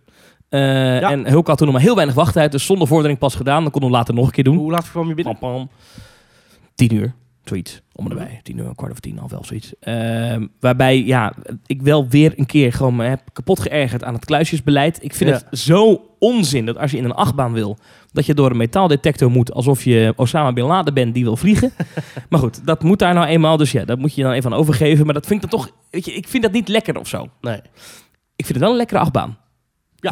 [0.55, 1.11] Eh, Ja.
[1.11, 2.53] En Hulk had toen nog maar heel weinig wachttijd.
[2.53, 3.63] Dus zonder vordering pas gedaan.
[3.63, 4.57] Dan konden we hem later nog een keer doen.
[4.57, 5.39] Hoe laat kwam je binnen?
[5.39, 5.69] Pam, pam.
[6.75, 7.15] Tien uur.
[7.45, 7.81] Zoiets.
[7.93, 8.41] Om en erbij.
[8.43, 9.73] Tien uur, een kwart over tien, half elf, zoiets.
[9.81, 11.33] Ehm, waarbij, ja,
[11.67, 14.99] ik wel weer een keer gewoon me heb kapot geërgerd aan het kluisjesbeleid.
[15.03, 15.37] Ik vind Ja.
[15.51, 17.79] het zo onzin dat als je in een achtbaan wil,
[18.13, 21.73] dat je door een metaaldetector moet alsof je Osama Bin Laden bent die wil vliegen.
[22.31, 23.57] maar goed, dat moet daar nou eenmaal.
[23.57, 25.05] Dus ja, dat moet je dan even aan overgeven.
[25.05, 27.29] Maar dat vind ik dan toch, weet je, ik vind dat niet lekker of zo.
[27.41, 27.61] Nee.
[28.37, 29.37] Ik vind het wel een lekkere achtbaan.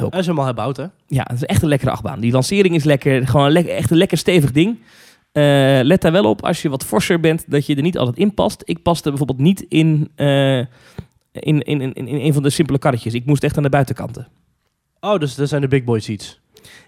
[0.00, 0.86] Ja, hij is helemaal herbouwd, hè?
[1.06, 2.20] Ja, het is echt een lekkere achtbaan.
[2.20, 3.26] Die lancering is lekker.
[3.26, 4.78] Gewoon een echt een lekker stevig ding.
[5.32, 5.42] Eh,
[5.82, 8.34] let daar wel op als je wat forser bent, dat je er niet altijd in
[8.34, 8.62] past.
[8.64, 10.66] Ik paste bijvoorbeeld niet in eh, In,
[11.32, 13.14] in, in, in een van de simpele karretjes.
[13.14, 14.28] Ik moest echt aan de buitenkanten.
[15.00, 16.40] Oh, dus dat zijn de big boy seats.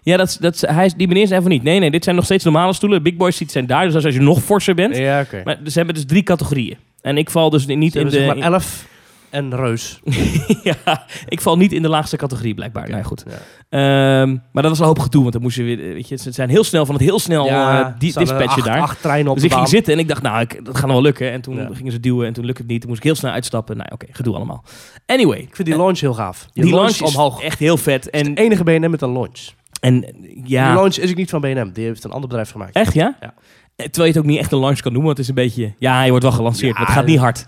[0.02, 1.62] Ja, dat, dat, hij, die meneer zei van niet.
[1.62, 3.02] Nee, nee, dit zijn nog steeds normale stoelen.
[3.02, 3.90] Big boy seats zijn daar.
[3.90, 4.96] Dus als je nog forser bent.
[4.96, 5.40] Ja, oké.
[5.44, 6.76] Maar ze hebben dus drie categorieën.
[7.00, 8.10] En ik val dus niet in de...
[8.10, 8.86] zeg maar elf
[9.34, 10.00] en reus.
[10.62, 12.88] ja, ik val niet in de laagste categorie blijkbaar.
[12.88, 13.24] Ja, goed.
[13.26, 14.20] Ja.
[14.22, 16.30] Ehm, maar dat was een hoop gedoe, want dan moest je weer, weet je, ze
[16.32, 18.80] zijn heel snel van het heel snel eh, die staan er dispatchen acht, daar.
[18.80, 21.02] Acht treinen op dus ik ging zitten en ik dacht, nou, ik, dat gaat wel
[21.02, 21.30] lukken.
[21.32, 21.68] En toen Ja.
[21.72, 22.80] gingen ze duwen en toen lukte het niet.
[22.80, 23.76] Toen moest ik heel snel uitstappen.
[23.76, 24.64] Nou, oké, gedoe allemaal.
[25.06, 26.46] Anyway, Ik vind die launch heel gaaf.
[26.52, 27.42] die launch is omhoog.
[27.42, 28.10] echt heel vet.
[28.10, 29.40] En de enige BNM met een launch.
[29.80, 31.70] en Die ja, launch is ook niet van BNM.
[31.72, 32.74] Die heeft een ander bedrijf gemaakt.
[32.76, 33.16] echt ja?
[33.20, 33.34] Ja.
[33.76, 35.44] Eh, Terwijl je het ook niet echt een launch kan noemen, want het is een
[35.44, 35.74] beetje...
[35.78, 37.46] Ja, hij wordt wel gelanceerd, Ja, maar het gaat niet hard.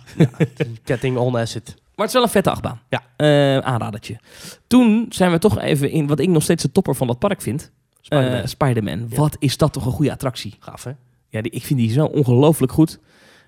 [0.85, 1.75] Ketting on acid.
[1.97, 2.81] Maar het is wel een vette achtbaan.
[2.89, 3.03] Ja.
[3.17, 4.19] Eh, aanradertje.
[4.67, 7.43] Toen zijn we toch even in wat ik nog steeds de topper van dat park
[7.43, 7.73] vind.
[8.01, 8.41] Spider-Man.
[8.41, 9.07] Eh, Spider-Man.
[9.09, 9.17] Ja.
[9.17, 10.55] Wat is dat toch een goede attractie.
[10.59, 10.91] Gaaf, hè?
[11.29, 12.99] Ja, die, ik vind die zo ongelooflijk goed.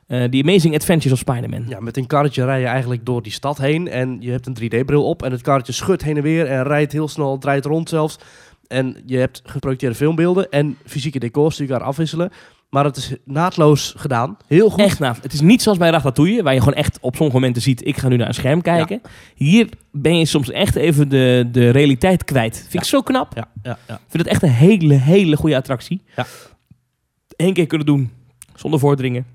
[0.07, 1.65] The Amazing Adventures of Spider-Man.
[1.69, 3.89] Ja, met een karretje rij je eigenlijk door die stad heen.
[3.89, 5.23] En je hebt een 3D-bril op.
[5.23, 6.47] En het karretje schudt heen en weer.
[6.47, 8.17] En rijdt heel snel, draait rond zelfs.
[8.67, 10.51] En je hebt geprojecteerde filmbeelden.
[10.51, 12.31] En fysieke decors die elkaar afwisselen.
[12.71, 14.37] Maar het is naadloos gedaan.
[14.47, 14.81] Heel goed.
[14.81, 14.99] Echt.
[15.23, 17.97] Het is niet zoals bij Ratatouille, waar je gewoon echt op sommige momenten ziet, ik
[17.97, 19.01] ga nu naar een scherm kijken.
[19.35, 22.57] Hier ben je soms echt even de, de realiteit kwijt.
[22.69, 23.35] Vind ik zo knap.
[23.35, 23.95] Ja, ja, ja.
[23.95, 26.03] Ik vind het echt een hele, hele goede attractie.
[26.17, 26.27] Ja.
[27.37, 28.11] Eén keer kunnen doen,
[28.55, 29.27] zonder vorderingen.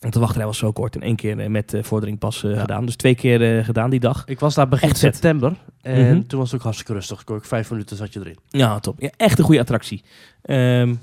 [0.00, 2.50] Want de wachtrij was zo kort en één keer eh, met eh, vordering pas eh,
[2.54, 2.60] Ja.
[2.60, 2.86] gedaan.
[2.86, 4.22] Dus twee keer gedaan die dag.
[4.26, 5.52] Ik was daar begin Echt september.
[5.82, 6.26] En Mhm.
[6.26, 7.24] toen was het ook hartstikke rustig.
[7.42, 8.38] Vijf minuten zat je erin.
[8.48, 9.00] Ja, top.
[9.00, 10.02] Ja, echt een goede attractie.
[10.42, 10.94] Ehm,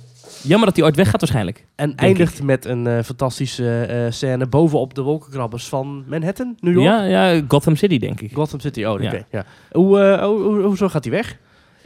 [0.43, 1.65] jammer dat hij ooit weggaat waarschijnlijk.
[1.75, 6.85] En eindigt met een eh, fantastische eh, scène bovenop de wolkenkrabbers van Manhattan, New York.
[6.85, 8.33] Ja, ja, Gotham City denk ik.
[8.33, 9.03] Gotham City, oh, oké.
[9.03, 9.25] Ja.
[9.31, 9.45] Ja.
[9.71, 11.37] Hoe, eh, hoe, hoe- hoezo gaat hij weg?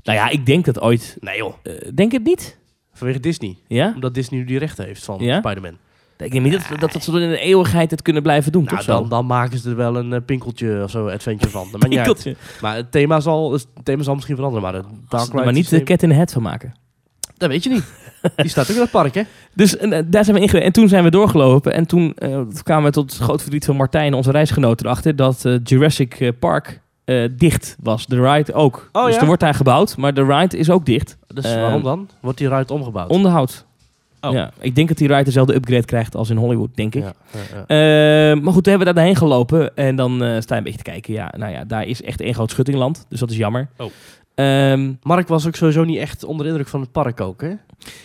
[0.03, 1.17] Nou ja, ik denk dat ooit...
[1.19, 1.53] Nee joh.
[1.93, 2.57] denk het niet?
[2.93, 3.57] Vanwege Disney.
[3.67, 3.91] Ja?
[3.95, 5.39] Omdat Disney nu die rechten heeft van Ja?
[5.39, 5.77] Spider-Man.
[6.17, 8.77] Ik denk niet dat, dat, dat ze in de eeuwigheid het kunnen blijven doen, Nou,
[8.77, 11.67] toch dan, dan maken ze er wel een pinkeltje of zo adventure van.
[11.71, 11.91] Dat uit.
[11.93, 12.35] Pinkeltje.
[12.61, 14.71] Maar het thema, zal, het thema zal misschien veranderen.
[14.71, 16.73] Maar, Dark Ride maar niet de cat in the head van maken.
[17.37, 17.83] Dat weet je niet.
[18.35, 19.21] Die staat ook in het park, hè?
[19.53, 20.65] Dus eh, daar zijn we ingeweest.
[20.65, 21.73] En toen zijn we doorgelopen.
[21.73, 25.45] En toen eh, kwamen we tot het groot verdriet van Martijn, onze reisgenoot, erachter dat
[25.45, 26.83] eh, Jurassic Park
[27.31, 28.05] dicht was.
[28.05, 28.89] De ride ook.
[28.91, 29.19] Oh, dus ja?
[29.19, 31.17] er wordt daar gebouwd, maar de ride is ook dicht.
[31.27, 32.09] Dus waarom dan?
[32.19, 33.09] Wordt die ruit omgebouwd?
[33.09, 33.65] Onderhoud.
[34.21, 34.33] Oh.
[34.33, 37.03] Ja, ik denk dat die ride dezelfde upgrade krijgt als in Hollywood, denk ik.
[37.03, 38.31] Ja, ja, ja.
[38.31, 39.75] Eh, maar goed, toen hebben we daar daarheen gelopen.
[39.75, 41.13] En dan sta je een beetje te kijken.
[41.13, 43.05] Ja, nou ja, daar is echt één groot schuttingland.
[43.09, 43.67] Dus dat is jammer.
[43.77, 43.91] Oh.
[44.35, 47.51] Ehm, Mark was ook sowieso niet echt onder de indruk van het park ook, hè?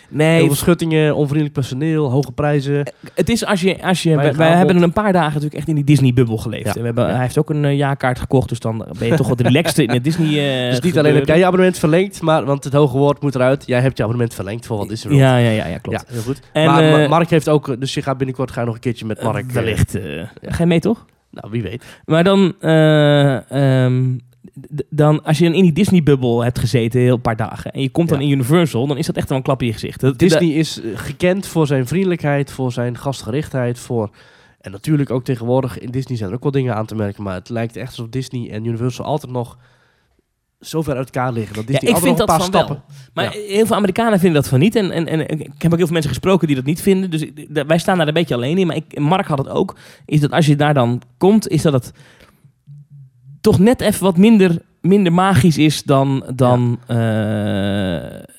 [0.09, 2.91] nee, Heel veel schuttingen, onvriendelijk personeel, hoge prijzen.
[3.13, 3.83] Het is als je...
[3.83, 6.65] Als je wij hebben een paar dagen natuurlijk echt in die Disney-bubbel geleefd.
[6.65, 6.73] Ja.
[6.73, 7.11] En we hebben, Ja.
[7.11, 9.89] Hij heeft ook een eh, jaarkaart gekocht, dus dan ben je toch wat relaxed in
[9.89, 10.27] het Disney
[10.65, 13.35] eh dus niet alleen heb jij je abonnement verlengd, maar, want het hoge woord moet
[13.35, 13.63] eruit.
[13.67, 16.03] Jij hebt je abonnement verlengd voor wat is er Ja, ja, ja, ja, klopt.
[16.07, 16.39] Ja, heel goed.
[16.53, 18.81] En, maar eh, Ma- Mark heeft ook, dus je gaat binnenkort ga je nog een
[18.81, 19.35] keertje met Mark.
[19.43, 19.95] Eh, eh, wellicht.
[19.95, 20.03] eh,
[20.41, 21.05] Ga je mee, toch?
[21.31, 21.83] nou, wie weet.
[22.05, 22.53] Maar dan...
[22.59, 23.51] eh,
[23.83, 24.21] ehm, d-
[24.89, 27.89] dan, als je dan in die Disney-bubbel hebt gezeten, heel een paar dagen, en je
[27.89, 28.25] komt dan Ja.
[28.25, 29.99] in Universal, dan is dat echt wel een klap in je gezicht.
[29.99, 34.09] Dat- Disney is eh, gekend voor zijn vriendelijkheid, voor zijn gastgerichtheid, voor...
[34.61, 37.33] En natuurlijk ook tegenwoordig, in Disney zijn er ook wel dingen aan te merken, maar
[37.33, 39.57] het lijkt echt alsof Disney en Universal altijd nog
[40.59, 41.55] zo ver uit elkaar liggen.
[41.55, 42.65] Dat Ja, Disney ik altijd vind dat een paar wel.
[42.77, 42.95] stappen...
[43.13, 44.75] Maar heel veel Amerikanen vinden dat van niet.
[44.75, 47.11] En, en, en ik heb ook heel veel mensen gesproken die dat niet vinden.
[47.11, 48.67] Dus ik- wij staan daar een beetje alleen in.
[48.67, 49.75] Maar ik, Mark had het ook.
[50.05, 51.91] Is dat als je daar dan komt, is dat het
[53.41, 56.97] toch net even wat minder, minder magisch is dan, dan eh,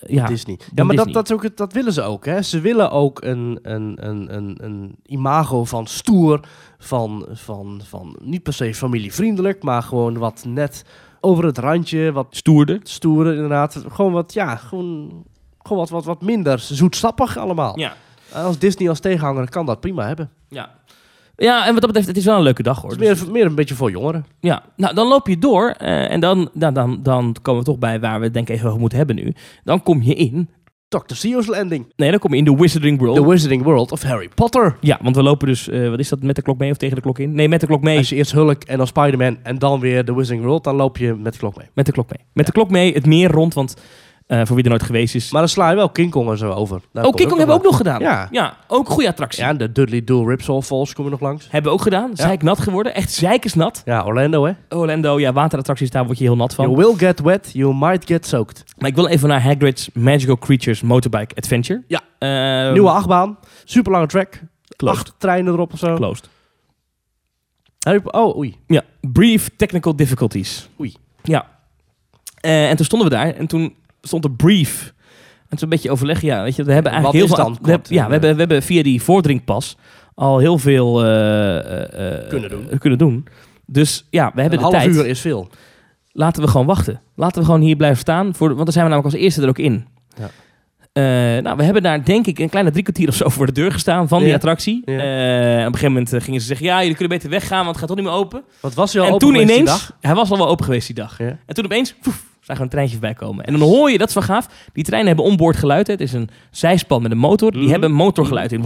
[0.07, 0.27] ja.
[0.27, 0.59] Disney.
[0.75, 1.13] Ja, maar dat, Disney.
[1.23, 2.25] dat, ook, het- dat willen ze ook.
[2.27, 2.43] Hè.
[2.43, 6.41] Ze willen ook een, een, een, een, een imago van stoer,
[6.79, 10.85] van, van, van niet per se familievriendelijk, maar gewoon wat net
[11.21, 12.81] over het randje, wat stoerder.
[12.83, 13.85] stoer inderdaad.
[13.89, 15.25] Gewoon wat, ja, gewoon,
[15.63, 17.79] gewoon wat, wat, wat minder zoetsappig allemaal.
[17.79, 17.95] Ja.
[18.33, 20.31] Als Disney als tegenhanger kan dat prima hebben.
[20.49, 20.71] Ja.
[21.43, 22.91] Ja, en wat dat betreft, het is wel een leuke dag hoor.
[22.91, 24.25] Het is Dus- meer, meer een beetje voor jongeren.
[24.41, 27.79] Ja, nou dan loop je door eh, en dan, dan, dan, dan komen we toch
[27.79, 29.35] bij waar we het denk ik even over moeten hebben nu.
[29.65, 30.49] Dan kom je in,
[30.89, 31.15] Dr.
[31.15, 31.93] Seo's Landing.
[31.97, 33.17] nee dan kom je in de Wizarding World.
[33.17, 34.77] The Wizarding World of Harry Potter.
[34.81, 36.97] ja, want we lopen dus, eh, wat is dat, met de klok mee of tegen
[36.97, 37.35] de klok in?
[37.35, 37.99] Nee, met de klok mee.
[37.99, 40.97] Als je eerst Hulk en dan Spider-Man en dan weer The Wizarding World, dan loop
[40.97, 41.67] je met de klok mee.
[41.75, 42.27] Met de klok mee.
[42.33, 43.77] Met de klok mee, het meer rond, want
[44.27, 45.31] eh, voor wie er nooit geweest is.
[45.31, 46.81] Maar dan sla je wel King Kong en zo over.
[46.93, 48.01] Daar oh, King Kong hebben we ook nog gedaan.
[48.01, 48.29] Ja.
[48.31, 49.43] ja ook een goede attractie.
[49.43, 51.49] Ja, de Dudley Dual Ripsaw Falls kom je nog langs.
[51.51, 52.11] Hebben we ook gedaan.
[52.15, 52.23] Ja.
[52.23, 52.95] Zeiknat geworden.
[52.95, 53.83] Echt zeikersnat.
[53.85, 54.77] Ja, Orlando hè.
[54.77, 56.71] Orlando, ja, waterattracties, daar word je heel nat van.
[56.71, 58.65] You will get wet, you might get soaked.
[58.79, 61.83] Maar ik wil even naar Hagrid's Magical Creatures Motorbike Adventure.
[61.87, 62.01] Ja.
[62.19, 64.41] Ehm, Nieuwe achtbaan, super lange track.
[64.77, 64.99] Closed.
[64.99, 65.95] Acht treinen erop of zo.
[65.95, 66.29] Closed.
[68.05, 68.57] Oh, oei.
[68.67, 70.69] Ja, brief technical difficulties.
[70.81, 70.95] Oei.
[71.23, 71.47] Ja.
[72.41, 74.95] Eh, en toen stonden we daar en toen stond er brief.
[75.49, 76.21] En toen een beetje overleg.
[76.21, 77.55] Ja, weet je, we hebben eigenlijk Wat heel veel...
[77.59, 79.77] dan we ja, we hebben, we hebben via die vorderingpas
[80.15, 82.79] al heel veel eh, eh, eh, Kunnen doen.
[82.79, 83.27] kunnen doen.
[83.67, 84.97] Dus ja, we hebben een de half tijd.
[84.97, 85.49] uur is veel.
[86.13, 87.01] Laten we gewoon wachten.
[87.17, 88.35] Laten we gewoon hier blijven staan.
[88.35, 89.87] Voor, want dan zijn we namelijk als eerste er ook in.
[90.17, 90.31] Ja.
[91.41, 93.73] Nou, we hebben daar denk ik een kleine drie kwartier of zo voor de deur
[93.73, 94.35] gestaan van die Ja.
[94.35, 94.83] attractie.
[94.85, 94.93] Ja.
[94.95, 97.87] Op een gegeven moment gingen ze zeggen, ja, jullie kunnen beter weggaan, want het gaat
[97.89, 98.43] toch niet meer open.
[98.61, 99.97] Wat was je al en open toen geweest die ineens, dag?
[100.01, 101.19] hij was al wel open geweest die dag.
[101.19, 101.39] Ja.
[101.47, 103.45] En toen opeens, poef, zag er een treintje voorbij komen.
[103.45, 105.87] En dan hoor je, dat is wel gaaf, die treinen hebben onboord geluid.
[105.87, 105.93] hè.
[105.93, 107.51] Het is een zijspan met een motor.
[107.51, 107.71] Die Mhm.
[107.71, 108.65] hebben een motorgeluid in.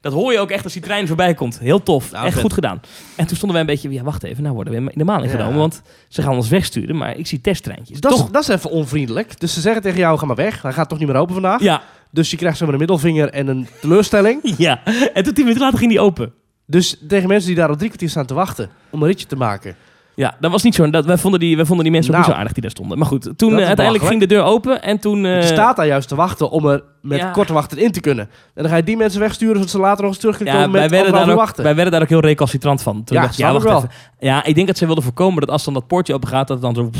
[0.00, 1.58] Dat hoor je ook echt als die trein voorbij komt.
[1.58, 2.12] Heel tof.
[2.12, 2.42] Nou, echt vet.
[2.42, 2.80] goed gedaan.
[3.16, 5.30] En toen stonden wij een beetje, ja wacht even, nou worden we in de maling
[5.32, 5.36] Ja.
[5.38, 5.58] genomen.
[5.58, 8.00] Want ze gaan ons wegsturen, maar ik zie testtreintjes.
[8.00, 8.30] Dat, is, Toch?
[8.30, 9.40] dat is even onvriendelijk.
[9.40, 10.62] Dus ze zeggen tegen jou, ga maar weg.
[10.62, 11.60] Hij gaat toch niet meer open vandaag.
[11.62, 14.40] Ja, Dus je krijgt zomaar een middelvinger en een teleurstelling.
[14.56, 14.84] ja.
[15.14, 16.32] En toen tien minuten later ging die open.
[16.66, 19.36] Dus tegen mensen die daar al drie kwartier staan te wachten om een ritje te
[19.36, 19.76] maken.
[20.16, 20.90] Ja, dat was niet zo.
[20.90, 22.26] Dat, wij, vonden die, wij vonden die mensen ook Nou.
[22.28, 22.98] niet zo aardig die daar stonden.
[22.98, 25.24] Maar goed, toen eh, uiteindelijk ging de deur open en toen...
[25.24, 27.30] eh, je staat daar juist te wachten om er met Ja.
[27.30, 28.24] korte wachten in te kunnen.
[28.54, 30.60] En dan ga je die mensen wegsturen zodat ze later nog eens terug kunnen ja,
[30.60, 31.64] komen wij met werden, anderhalf daar ook, wachten.
[31.64, 33.04] wij werden daar ook heel recalcitrant van.
[33.04, 33.76] Toen Ja, dacht ik wacht wel.
[33.76, 33.90] even.
[34.18, 36.62] Ja, ik denk dat ze wilden voorkomen dat als dan dat poortje open gaat, dat
[36.62, 36.90] het dan zo...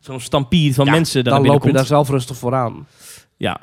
[0.00, 2.86] Zo'n stampier van Ja, mensen daar dan loop je daar zelf rustig vooraan.
[3.36, 3.60] Ja.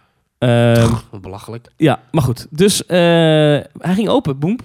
[1.10, 1.68] Wat belachelijk.
[1.78, 2.48] Ja, maar goed.
[2.50, 4.58] Dus eh, hij ging open, boem.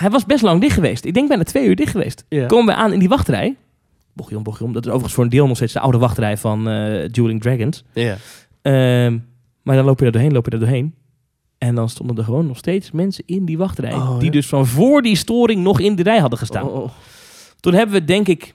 [0.00, 1.04] Hij was best lang dicht geweest.
[1.04, 2.24] Ik denk bijna twee uur dicht geweest.
[2.46, 3.56] Komen we aan in die wachtrij.
[4.12, 4.42] Bochtje om.
[4.42, 7.84] Dat is overigens voor een deel nog steeds de oude wachtrij van eh Dueling Dragons.
[7.92, 8.16] Ja.
[8.62, 9.18] Ehm,
[9.62, 10.94] maar dan loop je er doorheen, loop je er doorheen.
[11.58, 13.92] En dan stonden er gewoon nog steeds mensen in die wachtrij.
[13.92, 14.30] Oh, die ja.
[14.30, 16.68] dus van voor die storing nog in de rij hadden gestaan.
[16.68, 16.90] Oh, oh.
[17.60, 18.54] Toen hebben we denk ik...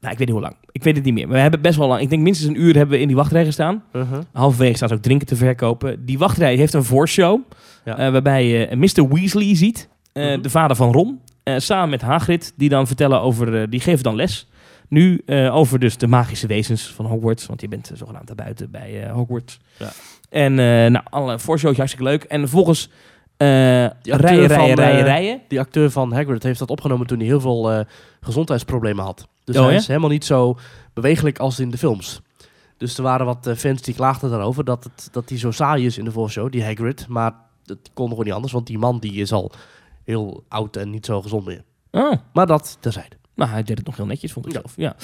[0.00, 0.56] Nou, ik weet niet hoe lang.
[0.72, 1.26] Ik weet het niet meer.
[1.26, 2.00] Maar we hebben best wel lang...
[2.00, 3.82] Ik denk minstens een uur hebben we in die wachtrij gestaan.
[3.92, 4.18] Uh-huh.
[4.32, 6.04] Halverwege staat ook drinken te verkopen.
[6.04, 7.40] Die wachtrij heeft een voorshow.
[7.84, 7.98] Ja.
[7.98, 9.08] eh, waarbij je Mr.
[9.08, 9.88] Weasley ziet.
[10.18, 10.42] Eh, Mhm.
[10.42, 11.20] De vader van Ron.
[11.42, 12.52] eh, samen met Hagrid.
[12.56, 13.60] Die dan vertellen over...
[13.62, 14.46] eh, die geven dan les.
[14.88, 17.46] Nu over dus de magische wezens van Hogwarts.
[17.46, 19.58] Want je bent zogenaamd daar buiten bij Hogwarts.
[19.78, 19.90] Ja.
[20.30, 20.54] En
[20.92, 22.22] nou, alle voorshows hartstikke leuk.
[22.24, 22.90] En vervolgens
[23.36, 25.40] rijden, acteur rijden, van, rijden, eh, rijden.
[25.48, 27.84] Die acteur van Hagrid heeft dat opgenomen toen hij heel veel
[28.20, 29.28] gezondheidsproblemen had.
[29.44, 30.58] Dus Oh, hij is helemaal niet zo
[30.94, 32.20] bewegelijk als in de films.
[32.76, 35.98] Dus er waren wat fans die klaagden daarover dat, het, dat hij zo saai is
[35.98, 37.06] in de voorshow, die Hagrid.
[37.08, 37.32] Maar
[37.64, 39.52] dat kon gewoon niet anders, want die man die is al
[40.12, 41.62] heel oud en niet zo gezond meer.
[41.90, 43.16] Oh, Maar dat terzijde.
[43.34, 44.60] nou, hij deed het nog heel netjes, vond ik Ja.
[44.60, 44.74] zelf.
[44.76, 44.96] Ja.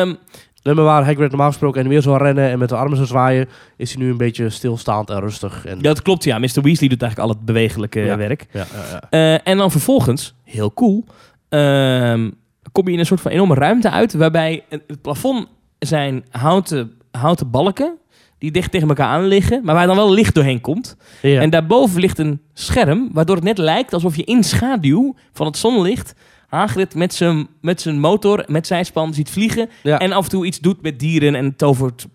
[0.00, 0.14] Ehm,
[0.62, 3.08] Nee, maar waar Hagrid normaal gesproken en weer zou rennen en met de armen zou
[3.08, 5.64] zwaaien, is hij nu een beetje stilstaand en rustig.
[5.66, 6.38] En, ja, dat klopt, ja.
[6.38, 6.44] Mr.
[6.62, 8.16] Weasley doet eigenlijk al het bewegelijke Ja.
[8.16, 8.46] werk.
[8.52, 9.10] ja, ja, ja.
[9.10, 11.04] Eh, en dan vervolgens, heel cool,
[11.48, 12.30] ehm,
[12.72, 14.14] kom je in een soort van enorme ruimte uit...
[14.14, 15.46] waarbij het het plafond
[15.78, 17.96] zijn houten, houten balken...
[18.42, 20.96] die dicht tegen elkaar aan liggen, maar waar dan wel licht doorheen komt.
[21.22, 21.40] Ja.
[21.40, 23.08] En daarboven ligt een scherm...
[23.12, 26.14] waardoor het net lijkt alsof je in schaduw van het zonlicht...
[26.46, 29.68] Hagrid met zijn, met zijn motor, met zijn span ziet vliegen...
[29.82, 29.98] Ja.
[29.98, 32.06] en af en toe iets doet met dieren en tovert.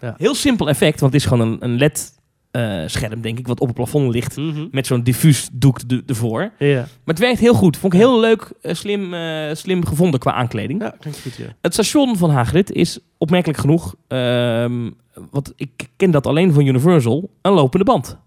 [0.00, 0.14] Ja.
[0.18, 3.46] Heel simpel effect, want het is gewoon een, een LED-scherm, denk ik...
[3.46, 4.66] wat op het plafond ligt Mhm.
[4.70, 6.50] met zo'n diffuus doek er- ervoor.
[6.58, 6.74] ja.
[6.76, 7.76] Maar het werkt heel goed.
[7.76, 10.82] Vond ik heel leuk, eh, slim, eh, slim gevonden qua aankleding.
[10.82, 11.44] ja, klinkt goed, ja.
[11.60, 14.90] Het station van Hagrid is opmerkelijk genoeg, ehm,
[15.30, 18.18] want ik ken dat alleen van Universal, een lopende band.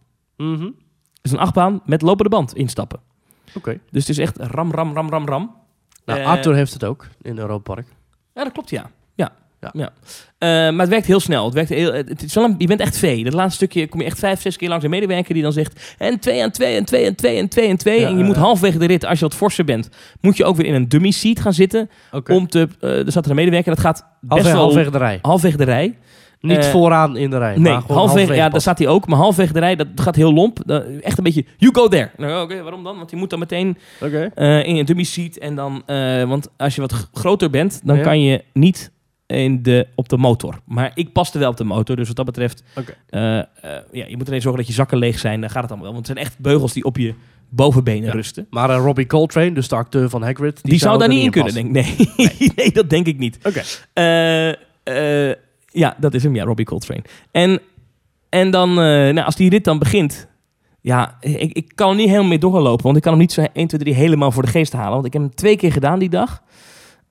[1.13, 2.99] Het is een achtbaan met lopende band instappen.
[3.55, 3.79] Oké.
[3.91, 5.55] Dus het is echt ram, ram, ram, ram, ram.
[6.05, 7.87] Nou, Eh, Arthur heeft het ook in Europa Park.
[8.33, 8.89] Ja, dat klopt, ja.
[9.15, 9.31] Ja.
[9.59, 9.69] Ja.
[9.73, 9.89] ja.
[10.37, 11.45] Eh, maar het werkt heel snel.
[11.45, 13.23] Het werkt heel, het is wel een, je bent echt vee.
[13.23, 15.95] Dat laatste stukje kom je echt vijf, zes keer langs een medewerker die dan zegt...
[15.97, 17.99] En twee en twee en twee en twee en twee en twee.
[17.99, 18.41] Ja, en je moet ja.
[18.41, 19.89] halverwege de rit, als je wat forser bent...
[20.21, 21.89] moet je ook weer in een dummy seat gaan zitten.
[22.27, 25.19] Om te, eh, er zat er een medewerker, dat gaat best wel halfwege de rij.
[25.21, 25.97] halfwege de rij.
[26.41, 27.57] Niet Eh, vooraan in de rij.
[27.57, 29.07] Nee, maar ja, daar staat hij ook.
[29.07, 30.59] Maar halfwege de rij, dat gaat heel lomp.
[30.65, 32.09] Da- echt een beetje, you go there.
[32.17, 32.97] Nou, Oké, waarom dan?
[32.97, 33.77] Want je moet dan meteen
[34.35, 35.35] eh, in je dummy seat.
[35.35, 38.03] En dan, eh, want als je wat groter bent, dan Ja.
[38.03, 38.91] kan je niet
[39.27, 40.59] in de, op de motor.
[40.65, 42.63] Maar ik paste wel op de motor, dus wat dat betreft...
[42.75, 42.93] Oké.
[43.09, 43.45] eh, eh,
[43.91, 45.41] ja, je moet alleen zorgen dat je zakken leeg zijn.
[45.41, 45.95] Dan gaat het allemaal wel.
[45.95, 47.13] Want het zijn echt beugels die op je
[47.49, 48.11] bovenbenen Ja.
[48.11, 48.47] rusten.
[48.49, 50.59] Maar eh, Robbie Coltrane, dus de acteur van Hagrid...
[50.63, 51.71] Die, zou daar niet in kunnen, denk ik.
[51.71, 52.51] Nee.
[52.55, 53.39] nee, dat denk ik niet.
[53.43, 53.61] Oké.
[53.93, 54.49] Eh,
[55.29, 55.35] eh,
[55.71, 57.03] ja, dat is hem, ja, Robbie Coltrane.
[57.31, 57.59] En,
[58.29, 60.27] en dan, eh, nou, als die rit dan begint...
[60.81, 62.83] Ja, ik, ik kan er niet helemaal mee doorlopen.
[62.83, 64.93] Want ik kan hem niet zo 1, 2, 3 helemaal voor de geest halen.
[64.93, 66.43] Want ik heb hem twee keer gedaan die dag.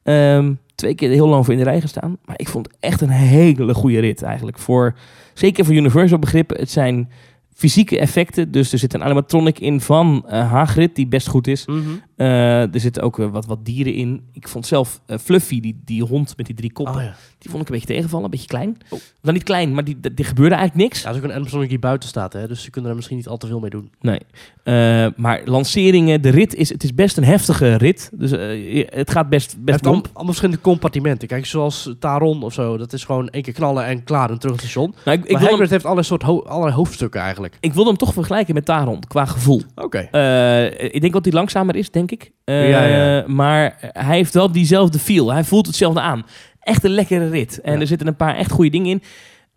[0.02, 2.18] Ehm, twee keer heel lang voor in de rij gestaan.
[2.24, 4.58] Maar ik vond het echt een hele goede rit eigenlijk.
[4.58, 4.94] Voor,
[5.34, 6.58] zeker voor Universal begrippen.
[6.58, 7.10] Het zijn
[7.54, 8.50] fysieke effecten.
[8.50, 11.66] Dus er zit een animatronic in van eh Hagrid, die best goed is.
[11.66, 11.80] Mhm.
[12.16, 14.28] Eh, er zitten ook wat, wat dieren in.
[14.32, 17.14] Ik vond zelf Fluffy, die, die hond met die drie koppen, Oh ja.
[17.38, 18.24] Die vond ik een beetje tegenvallen.
[18.24, 18.78] Een beetje klein.
[19.22, 20.98] Dan niet klein, maar die, die, gebeurde eigenlijk niks.
[21.02, 22.48] Ja, dat is ook een animatronic die buiten staat, hè?
[22.48, 23.90] dus ze kunnen er misschien niet al te veel mee doen.
[24.00, 24.20] Nee.
[24.62, 28.10] Eh, maar lanceringen, de rit is, het is best een heftige rit.
[28.12, 30.04] Dus eh, het gaat best, Het best lomp.
[30.06, 31.28] allemaal verschillende compartimenten.
[31.28, 34.94] Kijk, zoals Taron of zo, dat is gewoon één keer knallen en klaar, een terugstation.
[35.04, 37.56] Nou, ik, ik, maar wil hem, heeft allerlei, soort ho- allerlei hoofdstukken eigenlijk.
[37.60, 39.62] ik wil hem toch vergelijken met Taron, qua gevoel.
[39.74, 39.98] Oké.
[39.98, 42.30] Eh, ik denk dat hij langzamer is, denk ik.
[42.44, 43.24] Ja, ja.
[43.26, 45.32] Maar hij heeft wel diezelfde feel.
[45.32, 46.24] Hij voelt hetzelfde aan.
[46.68, 47.60] Echt een lekkere rit.
[47.60, 47.80] En Ja.
[47.80, 49.02] er zitten een paar echt goede dingen in.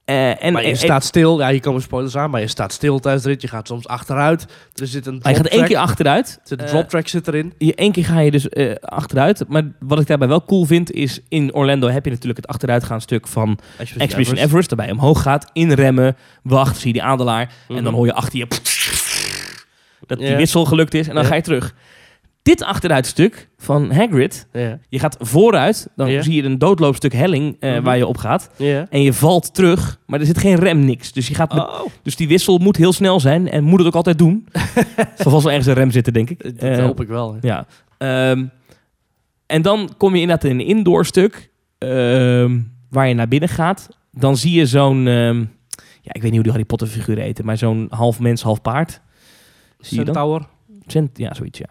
[0.05, 1.39] Eh, en, maar je en- staat stil.
[1.39, 2.29] Ja, hier komen spoilers aan.
[2.29, 3.41] Maar je staat stil tijdens de rit.
[3.41, 4.45] Je gaat soms achteruit.
[4.75, 6.27] Er zit een hij gaat één keer achteruit.
[6.41, 7.53] Er zit een Eh, drop track zit erin.
[7.57, 9.43] je, één keer ga je dus eh, achteruit.
[9.47, 13.01] Maar wat ik daarbij wel cool vind, is in Orlando heb je natuurlijk het achteruitgaan
[13.01, 13.59] stuk van
[13.97, 14.69] Expedition Everest.
[14.69, 17.53] Daarbij je omhoog gaat, inremmen, wacht, zie je die adelaar.
[17.67, 18.47] En dan hoor je achter je
[20.07, 21.73] dat die wissel gelukt is en dan ga je terug.
[22.43, 24.47] Dit achteruitstuk van Hagrid,
[24.89, 27.83] je gaat vooruit, dan zie je een doodloopstuk helling eh, Mhm.
[27.83, 28.49] waar je op gaat.
[28.89, 31.11] En je valt terug, maar er zit geen rem, niks.
[31.11, 33.87] Dus, je gaat met, Oh, dus die wissel moet heel snel zijn en moet het
[33.87, 34.47] ook altijd doen.
[35.17, 36.43] Zal vast wel ergens een rem zitten, denk ik.
[36.43, 37.33] dat Eh, hoop ik wel.
[37.33, 37.47] hè.
[37.47, 37.65] ja.
[37.97, 38.45] Ehm,
[39.45, 43.89] en dan kom je inderdaad in een indoor stuk ehm, waar je naar binnen gaat.
[44.11, 45.39] Dan zie je zo'n, ehm,
[46.01, 48.61] ja, ik weet niet hoe die Harry Potter figuren eten, maar zo'n half mens, half
[48.61, 49.01] paard.
[49.79, 50.11] Zie je.
[50.87, 51.65] Cent, ja, zoiets, ja.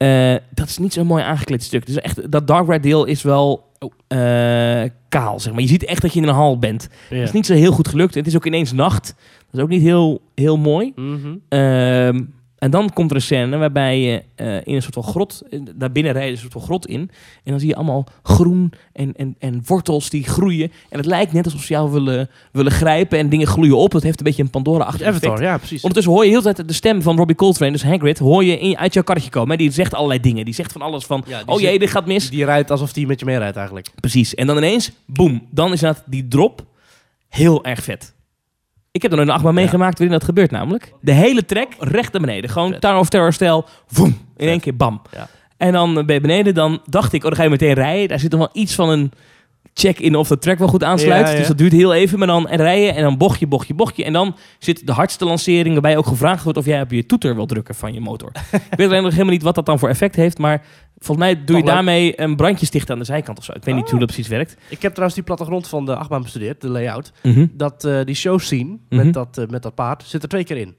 [0.00, 1.86] Eh, dat is niet zo'n mooi aangekleed stuk.
[1.86, 3.68] Dus echt, dat Dark Ride deel is wel
[4.08, 5.62] eh, kaal, zeg maar.
[5.62, 6.82] Je ziet echt dat je in een hal bent.
[7.08, 8.14] Het is niet zo heel goed gelukt.
[8.14, 9.14] Het is ook ineens nacht.
[9.38, 10.92] Dat is ook niet heel, heel mooi.
[11.48, 12.22] Ehm,
[12.60, 15.60] en dan komt er een scène waarbij je eh, in een soort van grot, eh,
[15.74, 17.00] daar binnen rijdt een soort van grot in.
[17.44, 20.72] En dan zie je allemaal groen en, en, en wortels die groeien.
[20.88, 23.92] En het lijkt net alsof ze jou willen, willen grijpen en dingen gloeien op.
[23.92, 25.24] Het heeft een beetje een Pandora-achtig effect.
[25.24, 25.82] Avatar, ja, precies.
[25.82, 28.58] Ondertussen hoor je heel de tijd de stem van Robbie Coltrane, dus Hagrid, hoor je
[28.58, 29.50] in, uit jouw karretje komen.
[29.50, 29.56] Hè?
[29.56, 30.44] Die zegt allerlei dingen.
[30.44, 32.30] Die zegt van alles van, Ja, oh jee, dit gaat mis.
[32.30, 33.88] Die rijdt alsof die met je meerijdt eigenlijk.
[34.00, 34.34] Precies.
[34.34, 36.64] En dan ineens, boem, dan is dat die drop
[37.28, 38.14] heel erg vet.
[38.92, 40.92] Ik heb er nog een achtbaan meegemaakt waarin dat gebeurt namelijk.
[41.00, 42.50] De hele trek recht naar beneden.
[42.50, 42.78] Gewoon.
[42.78, 43.64] Tower of Terror stijl.
[43.86, 45.02] Voem, in één keer bam.
[45.12, 45.28] Ja.
[45.56, 46.54] En dan ben je beneden.
[46.54, 48.08] Dan dacht ik, oh dan ga je meteen rijden.
[48.08, 49.12] Daar zit nog wel iets van een
[49.74, 51.26] check-in of de track wel goed aansluit.
[51.26, 51.38] Ja, ja.
[51.38, 52.18] Dus dat duurt heel even.
[52.18, 54.04] Maar dan rijden en dan bochtje, bochtje, bochtje.
[54.04, 57.34] En dan zit de hardste lancering waarbij ook gevraagd wordt of jij op je toeter
[57.34, 58.32] wil drukken van je motor.
[58.70, 60.38] ik weet alleen nog helemaal niet wat dat dan voor effect heeft.
[60.38, 60.64] Maar
[61.00, 63.52] volgens mij doe je daarmee een brandje stichten aan de zijkant of zo.
[63.52, 63.90] Ik weet niet Ah.
[63.90, 64.56] hoe dat precies werkt.
[64.68, 67.12] Ik heb trouwens die plattegrond van de achtbaan bestudeerd, de layout.
[67.22, 67.46] Mhm.
[67.52, 69.04] Dat, eh, die show scene Mhm.
[69.04, 70.74] met, dat, eh, met dat paard zit er twee keer in.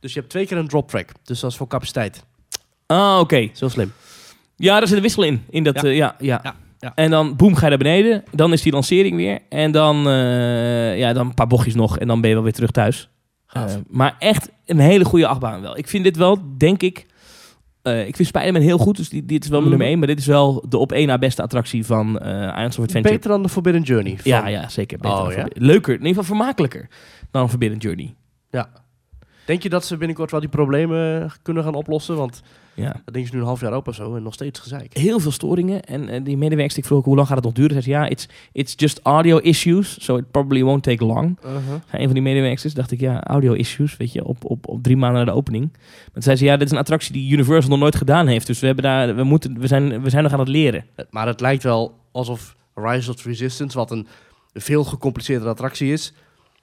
[0.00, 1.08] Dus je hebt twee keer een drop track.
[1.24, 2.24] Dus dat is voor capaciteit.
[2.86, 3.48] Ah, oké.
[3.52, 3.92] Zo slim.
[4.56, 5.44] Ja, daar zit een wissel in.
[5.50, 5.88] in dat, Ja.
[5.88, 5.92] ja.
[5.94, 6.40] ja, ja.
[6.42, 6.92] Ja, ja.
[6.94, 8.24] En dan boem, ga je naar beneden.
[8.30, 9.38] Dan is die lancering weer.
[9.48, 11.98] En dan, eh, ja, dan een paar bochtjes nog.
[11.98, 13.08] En dan ben je wel weer terug thuis.
[13.48, 15.78] Eh, maar echt een hele goede achtbaan wel.
[15.78, 17.06] Ik vind dit wel, denk ik...
[17.82, 19.78] eh, ik vind Spider-Man heel goed, dus die, dit is wel mijn Mhm.
[19.78, 19.98] nummer 1.
[19.98, 23.14] Maar dit is wel de op één na beste attractie van eh Islands of Adventure.
[23.14, 24.12] Beter dan de Forbidden Journey.
[24.12, 24.98] van- Ja, ja, zeker.
[24.98, 25.46] Beter Oh, ja?
[25.54, 26.88] Leuker, in ieder geval vermakelijker
[27.30, 28.14] dan Forbidden Journey.
[29.44, 32.16] Denk je dat ze binnenkort wel die problemen kunnen gaan oplossen?
[32.16, 32.42] Want
[32.74, 32.92] Ja.
[33.04, 34.96] dat ding is nu een half jaar open of zo en nog steeds gezeik.
[34.96, 35.82] heel veel storingen.
[35.82, 37.70] En eh, die medewerkster, ik vroeg ook, hoe lang gaat het nog duren?
[37.70, 41.38] Zei ze, ja, it's, it's just audio issues, so it probably won't take long.
[41.44, 41.62] Uh-huh.
[41.66, 44.82] Zei Een van die medewerkers dacht ik, ja, audio issues, weet je, op, op, op
[44.82, 45.68] drie maanden na de opening.
[45.72, 48.46] Maar toen zei ze, ja, dit is een attractie die Universal nog nooit gedaan heeft.
[48.46, 50.84] Dus we, hebben daar, we, moeten, we, zijn, we zijn nog aan het leren.
[51.10, 54.06] Maar het lijkt wel alsof Rise of Resistance, wat een
[54.52, 56.12] veel gecompliceerdere attractie is,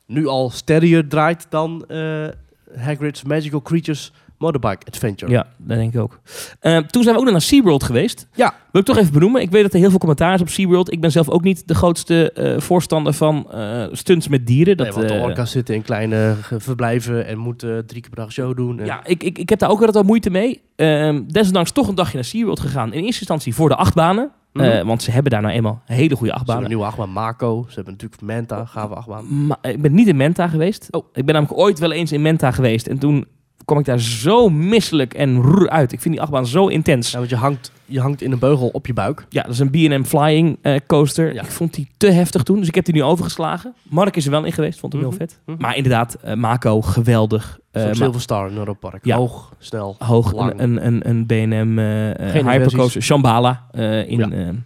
[0.06, 2.28] nu al steadier draait dan eh,
[2.76, 5.32] Hagrid's Magical Creatures Motorbike Adventure.
[5.32, 6.20] Ja, dat denk ik ook.
[6.60, 8.28] Eh, toen zijn we ook nog naar SeaWorld geweest.
[8.34, 8.54] Ja.
[8.72, 9.42] Wil ik toch even benoemen.
[9.42, 10.92] Ik weet dat er heel veel commentaar is op SeaWorld.
[10.92, 14.78] Ik ben zelf ook niet de grootste eh, voorstander van eh, stunts met dieren.
[14.78, 18.32] Dat, Nee, want de orka's zitten in kleine verblijven en moeten drie keer per dag
[18.32, 18.80] show doen.
[18.80, 20.62] En Ja, ik, ik, ik heb daar ook wel wat moeite mee.
[20.76, 22.94] Ehm, desondanks toch een dagje naar SeaWorld gegaan.
[22.94, 24.32] In eerste instantie voor de achtbanen.
[24.54, 26.64] Eh, want ze hebben daar nou eenmaal hele goede Ze hebben achtbanen.
[26.64, 27.66] een nieuwe achtbaan, Mako.
[27.68, 29.46] Ze hebben natuurlijk Manta, gave achtbaan.
[29.48, 30.88] Maar ik ben niet in Menta geweest.
[30.92, 31.06] Oh.
[31.14, 32.88] Ik ben namelijk ooit wel eens in Menta geweest.
[32.88, 33.26] En toen
[33.66, 35.92] kwam ik daar zo misselijk en roer uit.
[35.92, 37.12] Ik vind die achtbaan zo intens.
[37.12, 39.26] Ja, want je hangt, je hangt in een beugel op je buik.
[39.30, 41.34] Ja, dat is een B&M Flying eh, coaster.
[41.34, 41.42] Ja.
[41.42, 43.74] Ik vond die te heftig toen, dus ik heb die nu overgeslagen.
[43.90, 45.12] Mark is er wel in geweest, vond hem Mhm.
[45.12, 45.40] heel vet.
[45.46, 45.62] Mhm.
[45.62, 47.60] Maar inderdaad, eh, Mako, geweldig.
[47.72, 49.06] Eh, Zo'n ma- Silver Star in Europa Park.
[49.06, 49.16] Ja.
[49.18, 49.96] Hoog, snel.
[50.00, 50.60] hoog, lang.
[50.60, 53.02] een, een, een B&M eh, eh, hypercoaster.
[53.02, 54.66] Shambhala eh, in, eh, in.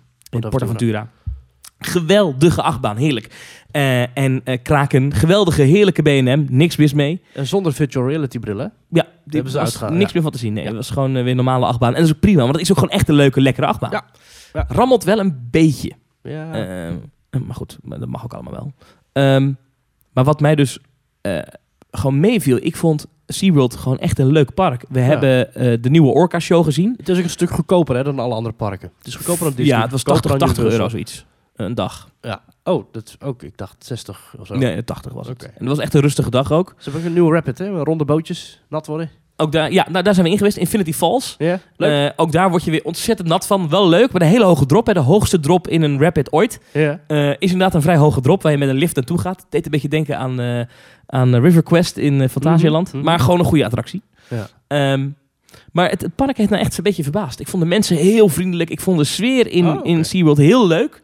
[0.50, 1.08] Portaventura.
[1.80, 3.30] Geweldige achtbaan, heerlijk.
[3.74, 7.22] Eh, en eh, Kraken, geweldige, heerlijke B&M, niks mis mee.
[7.34, 8.74] En zonder virtual reality brillen.
[8.90, 10.12] Ja, die hebben ze uitgehaald, niks ja.
[10.14, 10.54] meer van te zien.
[10.54, 10.70] Nee, Ja.
[10.70, 11.90] het was gewoon eh, weer een normale achtbaan.
[11.90, 13.92] En dat is ook prima, want het is ook gewoon echt een leuke, lekkere achtbaan.
[13.92, 14.06] Ja.
[14.54, 14.66] Ja.
[14.68, 15.92] Rammelt wel een beetje.
[16.24, 16.52] Ja.
[16.54, 18.74] Eh, maar goed, dat mag ook allemaal wel.
[19.14, 19.52] Ehm,
[20.14, 20.80] maar wat mij dus
[21.22, 21.40] eh,
[21.92, 24.86] gewoon meeviel, ik vond SeaWorld gewoon echt een leuk park.
[24.90, 26.94] We hebben eh, de nieuwe Orca Show gezien.
[26.98, 28.92] het is ook een stuk goedkoper hè, dan alle andere parken.
[28.98, 29.76] Het is goedkoper dan Disney.
[29.76, 31.26] ja, het was goedkoper 80, dan 80 euro zoiets.
[31.56, 32.10] Een dag.
[32.22, 32.42] Ja.
[32.64, 34.56] Oh, dat is ook, ik dacht 60 of zo.
[34.56, 35.44] Nee, 80 was het.
[35.44, 36.74] En dat was echt een rustige dag ook.
[36.78, 37.70] Ze hebben een nieuwe rapid, hè?
[37.84, 39.10] Ronde bootjes, nat worden.
[39.38, 40.58] Ook daar, ja, nou, daar zijn we in geweest.
[40.58, 41.36] Infinity Falls.
[41.38, 42.10] Ja, leuk.
[42.12, 43.70] Eh, ook daar word je weer ontzettend nat van.
[43.70, 44.88] Wel leuk, maar een hele hoge drop.
[44.88, 44.94] Hè.
[44.94, 46.60] De hoogste drop in een rapid ooit.
[46.72, 47.00] ja.
[47.08, 49.42] Eh, is inderdaad een vrij hoge drop waar je met een lift naartoe gaat.
[49.42, 50.62] Het deed een beetje denken aan, eh
[51.06, 52.88] aan River Quest in Fantasialand.
[52.88, 53.06] Mhm, mhm.
[53.06, 54.02] Maar gewoon een goede attractie.
[54.30, 54.48] Ja.
[54.68, 55.10] Ehm,
[55.72, 57.40] Maar het, het park heeft me echt een beetje verbaasd.
[57.40, 58.70] Ik vond de mensen heel vriendelijk.
[58.70, 61.02] Ik vond de sfeer in, Oh, in SeaWorld heel leuk.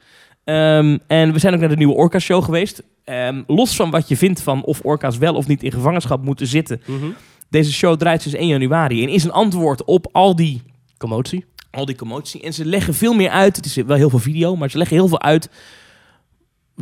[0.49, 2.83] Ehm, en we zijn ook naar de nieuwe Orca Show geweest.
[3.03, 6.47] Ehm, los van wat je vindt van of orka's wel of niet in gevangenschap moeten
[6.47, 6.81] zitten.
[6.85, 7.05] Mhm.
[7.49, 10.61] Deze show draait sinds 1 januari en is een antwoord op al die,
[10.97, 11.45] Commotie.
[11.71, 12.41] al die commotie.
[12.41, 13.55] En ze leggen veel meer uit.
[13.55, 15.49] Het is wel heel veel video, maar ze leggen heel veel uit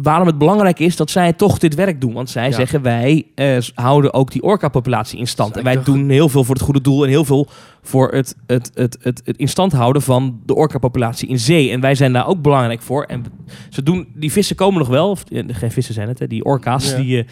[0.01, 2.13] waarom het belangrijk is dat zij toch dit werk doen.
[2.13, 2.55] Want zij Ja.
[2.55, 5.57] zeggen wij eh, houden ook die orka-populatie in stand.
[5.57, 7.47] En wij doen heel veel voor het goede doel en heel veel
[7.81, 11.71] voor het, het, het, het, het in stand houden van de orka-populatie in zee.
[11.71, 13.03] En wij zijn daar ook belangrijk voor.
[13.03, 13.25] En
[13.69, 16.43] ze doen, die vissen komen nog wel, of, eh, geen vissen zijn het, hè, die
[16.45, 16.97] orka's, Ja.
[16.97, 17.27] die eh,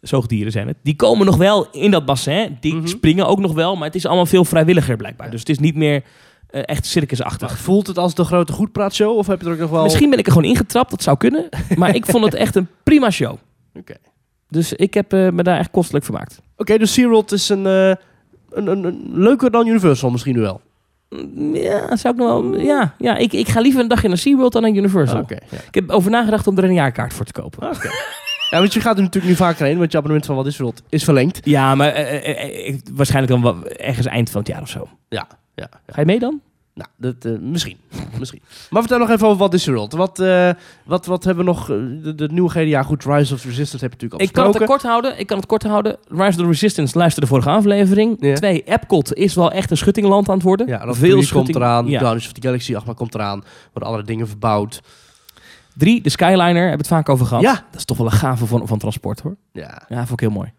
[0.00, 0.76] zoogdieren zijn het.
[0.82, 2.56] Die komen nog wel in dat bassin.
[2.60, 2.86] Die Mhm.
[2.86, 5.30] springen ook nog wel, maar het is allemaal veel vrijwilliger blijkbaar.
[5.30, 6.02] Dus het is niet meer
[6.46, 7.48] eh, echt circusachtig.
[7.48, 9.16] Maar voelt het als de grote goedpraatshow?
[9.16, 9.82] Of heb je er ook nog wel...
[9.82, 11.48] Misschien ben ik er gewoon ingetrapt, dat zou kunnen.
[11.76, 13.36] Maar ik vond het echt een prima show.
[13.74, 13.94] Oké.
[14.48, 16.40] Dus ik heb eh, me daar echt kostelijk vermaakt.
[16.56, 20.60] Oké, dus SeaWorld is een, eh, een, een, een leuker dan Universal misschien nu wel.
[21.10, 22.60] Mm, Ja, zou ik nog wel...
[22.60, 25.20] Ja, ja ik, ik ga liever een dagje naar SeaWorld dan naar Universal.
[25.20, 25.36] Oké.
[25.50, 25.58] ja.
[25.68, 27.68] Ik heb over nagedacht om er een jaarkaart voor te kopen.
[27.70, 27.90] Oké.
[28.50, 30.58] ja, want je gaat er natuurlijk nu vaker heen, want je abonnement van Wat is
[30.58, 31.40] World is verlengd.
[31.44, 31.92] Ja, maar
[32.92, 34.88] waarschijnlijk dan wel ergens eind van het jaar of zo.
[35.08, 35.26] Ja,
[35.56, 35.68] ja.
[35.86, 36.40] Ga je mee dan?
[36.74, 37.76] Nou, dat, eh, misschien.
[38.18, 38.40] misschien.
[38.70, 39.92] Maar vertel nog even over Wat is World.
[39.92, 40.50] Wat, eh,
[40.84, 41.70] wat, wat hebben we nog...
[41.70, 44.46] eh, de, de nieuwe GDA, goed, Rise of Resistance heb je natuurlijk al Ik kan
[44.46, 45.18] het kort houden.
[45.18, 45.96] Ik kan het kort houden.
[46.08, 48.16] Rise of the Resistance, luister de vorige aflevering.
[48.20, 48.34] Ja.
[48.34, 50.66] Twee, Epcot is wel echt een schuttingland aan het worden.
[50.66, 51.56] Ja, Veel komt schutting.
[51.56, 51.86] eraan.
[51.86, 51.98] Ja.
[51.98, 53.44] Guardians of the Galaxy 8 komt eraan.
[53.64, 54.82] Worden allerlei dingen verbouwd.
[55.76, 57.42] Drie, de Skyliner, hebben we het vaak over gehad.
[57.42, 57.52] Ja.
[57.52, 59.36] Dat is toch wel een gave van, van transport hoor.
[59.52, 59.82] Ja.
[59.88, 60.52] Ja, vond ik heel mooi.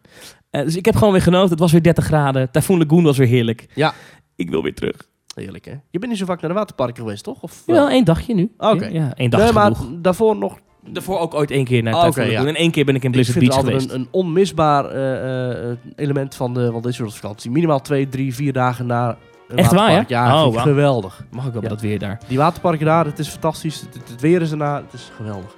[0.50, 1.50] Eh, dus ik heb gewoon weer genoten.
[1.50, 2.52] Het was weer 30 graden.
[2.52, 3.68] Typhoon Lagoon was weer heerlijk.
[3.76, 3.94] Ja.
[4.38, 4.96] Ik wil weer terug.
[5.36, 5.72] Heerlijk, hè?
[5.90, 7.42] Je bent niet zo vaak naar de waterparken geweest, toch?
[7.42, 8.52] Of, Wel één dagje nu.
[8.58, 8.86] Oké.
[8.86, 10.02] Ja, één dag nee, maar genoeg.
[10.02, 10.58] daarvoor nog...
[10.90, 12.30] Daarvoor ook ooit één keer naar oké, Lagoon.
[12.30, 12.46] ja.
[12.46, 14.08] En één keer ben ik in Ik Blizzard vind het Beach altijd geweest.
[14.08, 17.52] een, een onmisbaar eh, eh, element van de Walt Disney World vakantie.
[17.52, 19.18] Minimaal twee, drie, vier dagen na
[19.48, 20.10] een Echt waar, waterpark.
[20.10, 20.26] ja?
[20.28, 21.26] Ja, Oh, ik geweldig.
[21.32, 21.68] Mag ik wel Ja.
[21.70, 22.20] dat weer daar.
[22.28, 23.82] Die waterparken daar, het is fantastisch.
[24.10, 25.56] Het weer is erna, het is geweldig.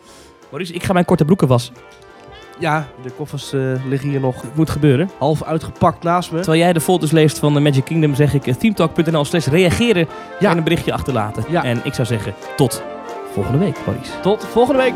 [0.50, 1.74] Maurice, ik ga mijn korte broeken wassen.
[2.60, 5.10] Ja, de koffers eh, liggen hier nog Het moet gebeuren.
[5.18, 6.38] half uitgepakt naast me.
[6.38, 10.08] Terwijl jij de folders leest van de Magic Kingdom, zeg ik eh, teamtalk.nl slash reageren
[10.40, 10.52] Ja.
[10.52, 11.44] en een berichtje achterlaten.
[11.50, 11.64] Ja.
[11.64, 12.84] En ik zou zeggen, tot
[13.34, 14.12] volgende week, Maurice.
[14.22, 14.94] Tot volgende week.